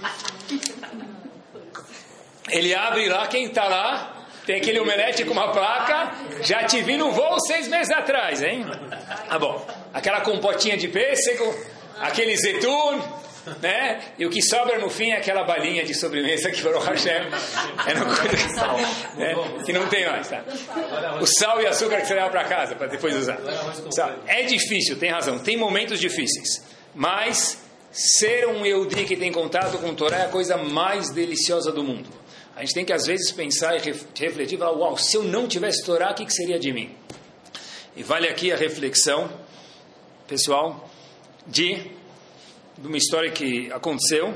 [2.49, 6.13] Ele abre lá, quem está lá, tem aquele omelete com uma placa,
[6.43, 8.65] já te vi no voo seis meses atrás, hein?
[9.29, 11.53] Ah, bom, aquela compotinha de pêssego,
[11.99, 13.01] aquele zetun,
[13.61, 14.01] né?
[14.17, 17.93] E o que sobra no fim é aquela balinha de sobremesa que o Hashem é
[17.93, 18.67] uma coisa
[19.15, 19.35] né?
[19.65, 20.43] que não tem mais, tá?
[21.21, 23.39] O sal e açúcar que você leva para casa para depois usar.
[24.25, 29.89] É difícil, tem razão, tem momentos difíceis, mas ser um Yehudi que tem contato com
[29.89, 32.09] o Torá é a coisa mais deliciosa do mundo.
[32.55, 35.85] A gente tem que às vezes pensar e refletir, falar, uau, se eu não tivesse
[35.85, 36.95] Torá, o que seria de mim?
[37.95, 39.29] E vale aqui a reflexão,
[40.27, 40.89] pessoal,
[41.45, 41.96] de
[42.77, 44.33] de uma história que aconteceu.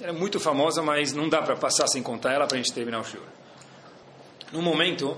[0.00, 2.72] Ela é muito famosa, mas não dá para passar sem contar ela para a gente
[2.72, 3.20] terminar o show.
[4.50, 5.16] No momento,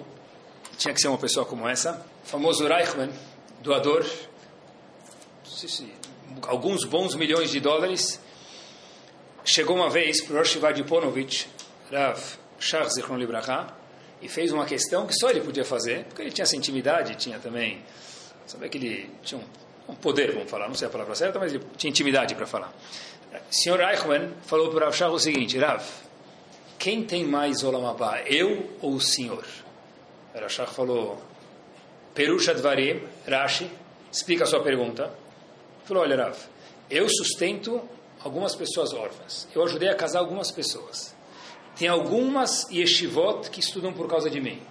[0.76, 3.10] tinha que ser uma pessoa como essa, famoso Reichmann,
[3.62, 4.04] doador,
[6.42, 8.20] alguns bons milhões de dólares,
[9.44, 11.48] chegou uma vez para o Rosh Vadiponovich,
[11.90, 12.20] Rav
[12.58, 13.74] Shach Zichron Libraha,
[14.20, 17.38] e fez uma questão que só ele podia fazer, porque ele tinha essa intimidade, tinha
[17.38, 17.82] também,
[18.46, 21.52] sabe que ele tinha um um poder, vamos falar, não sei a palavra certa, mas
[21.76, 22.72] tinha intimidade para falar.
[23.32, 25.82] O senhor Eichmann falou para Rav o seguinte, Rav,
[26.78, 29.44] quem tem mais Olamabá, eu ou o senhor?
[30.34, 31.22] Rav falou,
[32.14, 33.70] Perusha Dvarim, Rashi,
[34.10, 35.12] explica a sua pergunta.
[35.84, 36.36] Falou, olha Rav,
[36.88, 37.82] eu sustento
[38.22, 41.14] algumas pessoas órfãs, eu ajudei a casar algumas pessoas.
[41.76, 44.62] Tem algumas yeshivot que estudam por causa de mim.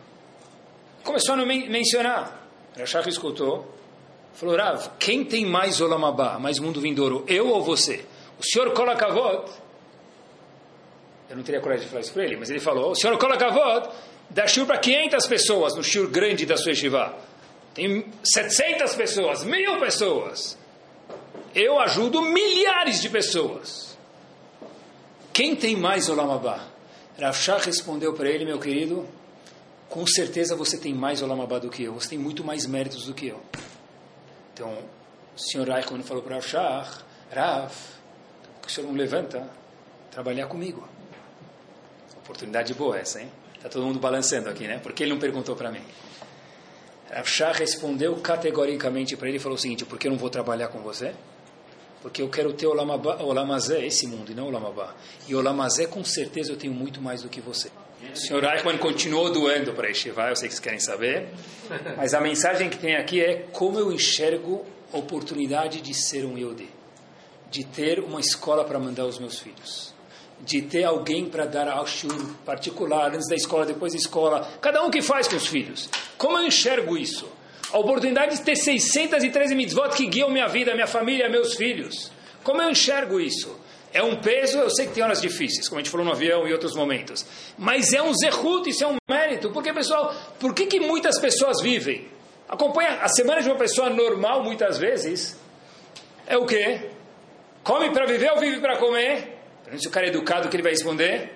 [1.03, 2.47] Começou a men mencionar.
[2.77, 3.67] Rashach escutou,
[4.33, 8.03] Falou, Rav, quem tem mais Olamabá, mais mundo vindouro, eu ou você?
[8.39, 9.49] O senhor Kolakavod,
[11.29, 13.89] eu não teria coragem de falar isso para ele, mas ele falou, o senhor Kolakavod
[14.29, 17.13] dá shur para 500 pessoas no shur grande da sua yeshiva.
[17.73, 20.57] Tem 700 pessoas, mil pessoas.
[21.53, 23.97] Eu ajudo milhares de pessoas.
[25.31, 26.67] Quem tem mais Olamabá?
[27.19, 29.07] Rav Shah respondeu para ele, meu querido,
[29.89, 33.13] com certeza você tem mais Olamabá do que eu, você tem muito mais méritos do
[33.13, 33.39] que eu.
[34.53, 34.77] Então,
[35.35, 37.71] o senhor Eichmann falou para o Shach, Rav,
[38.61, 39.49] que o senhor não levanta
[40.11, 40.87] trabalhar comigo.
[42.17, 43.31] Oportunidade boa essa, hein?
[43.55, 44.77] Está todo mundo balançando aqui, né?
[44.77, 45.81] Por que ele não perguntou para mim?
[47.09, 50.29] Rav Shah respondeu categoricamente para ele e falou o seguinte, por que eu não vou
[50.29, 51.13] trabalhar com você?
[52.01, 54.93] Porque eu quero ter o Lamazé, esse mundo, e não o Lamabá.
[55.27, 57.71] E o Lamazé, com certeza, eu tenho muito mais do que você.
[58.11, 61.27] O senhor Eichmann continuou doando para Yeshiva, eu sei que vocês querem saber.
[61.97, 66.37] Mas a mensagem que tem aqui é como eu enxergo a oportunidade de ser um
[66.37, 66.69] Yehudi.
[67.49, 69.93] De ter uma escola para mandar os meus filhos.
[70.41, 74.47] De ter alguém para dar ao shur particular, antes da escola, depois da escola.
[74.61, 75.89] Cada um que faz com os filhos.
[76.17, 77.27] Como eu enxergo isso?
[77.71, 82.11] A oportunidade de ter 613 mitzvot que guiam minha vida, minha família, meus filhos.
[82.43, 83.57] Como eu enxergo isso?
[83.93, 86.47] É um peso, eu sei que tem horas difíceis, como a gente falou no avião
[86.47, 87.23] e outros momentos.
[87.57, 89.51] Mas é um zerruto, isso é um mérito.
[89.51, 92.07] Porque, pessoal, por que, que muitas pessoas vivem?
[92.49, 95.37] Acompanha a semana de uma pessoa normal, muitas vezes,
[96.25, 96.89] é o quê?
[97.63, 99.37] Come para viver ou vive para comer?
[99.77, 101.31] Se o cara é educado, que ele vai responder?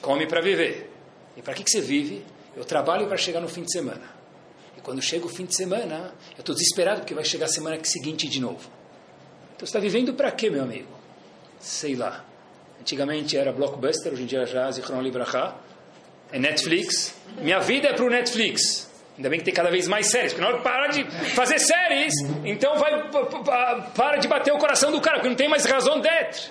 [0.00, 0.90] Come para viver.
[1.36, 2.24] E para que, que você vive?
[2.56, 4.14] Eu trabalho para chegar no fim de semana.
[4.78, 7.78] E quando chega o fim de semana, eu estou desesperado porque vai chegar a semana
[7.84, 8.70] seguinte de novo.
[9.54, 10.99] Então você está vivendo para quê, meu amigo?
[11.60, 12.24] Sei lá.
[12.80, 15.54] Antigamente era Blockbuster, hoje em dia já Zichron Libraha.
[16.32, 17.14] É Netflix.
[17.38, 18.90] Minha vida é para o Netflix.
[19.16, 21.04] Ainda bem que tem cada vez mais séries, porque na hora que para de
[21.34, 23.10] fazer séries, então vai
[23.94, 26.50] para de bater o coração do cara, porque não tem mais razão d'être.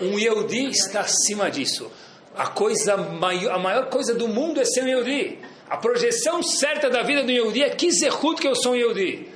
[0.00, 1.92] Um Yehudi está acima disso.
[2.34, 5.38] A, coisa maior, a maior coisa do mundo é ser um Yehudi.
[5.68, 9.28] A projeção certa da vida do Yehudi é que zehut que eu sou um Yehudi.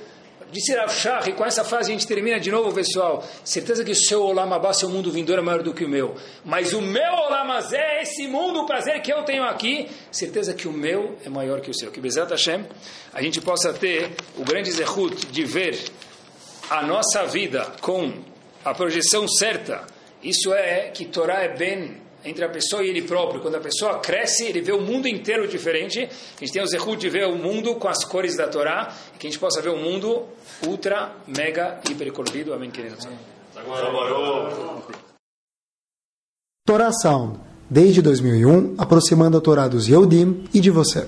[0.55, 3.27] Disse Rav Shach, e com essa frase a gente termina de novo, pessoal.
[3.43, 6.15] Certeza que o seu Olam Abba, seu mundo vindouro é maior do que o meu.
[6.45, 10.69] Mas o meu Olam é esse mundo, o prazer que eu tenho aqui, certeza que
[10.69, 11.91] o meu é maior que o seu.
[11.91, 12.65] Que Bezat Hashem,
[13.13, 15.77] a gente possa ter o grande zehut de ver
[16.71, 18.13] a nossa vida com
[18.65, 19.85] a projeção certa.
[20.23, 23.41] Isso é que Torá é bem entre a pessoa e ele próprio.
[23.41, 26.01] Quando a pessoa cresce, ele vê o mundo inteiro diferente.
[26.01, 29.19] A gente tem o zehut de ver o mundo com as cores da Torá, e
[29.19, 30.25] que a gente possa ver o mundo
[30.67, 32.55] ultra, mega, hiper colorido.
[32.55, 32.97] Amém, querido.
[36.67, 41.07] Torá Sound, desde 2001, aproximando a Torá dos Yehudim e de você.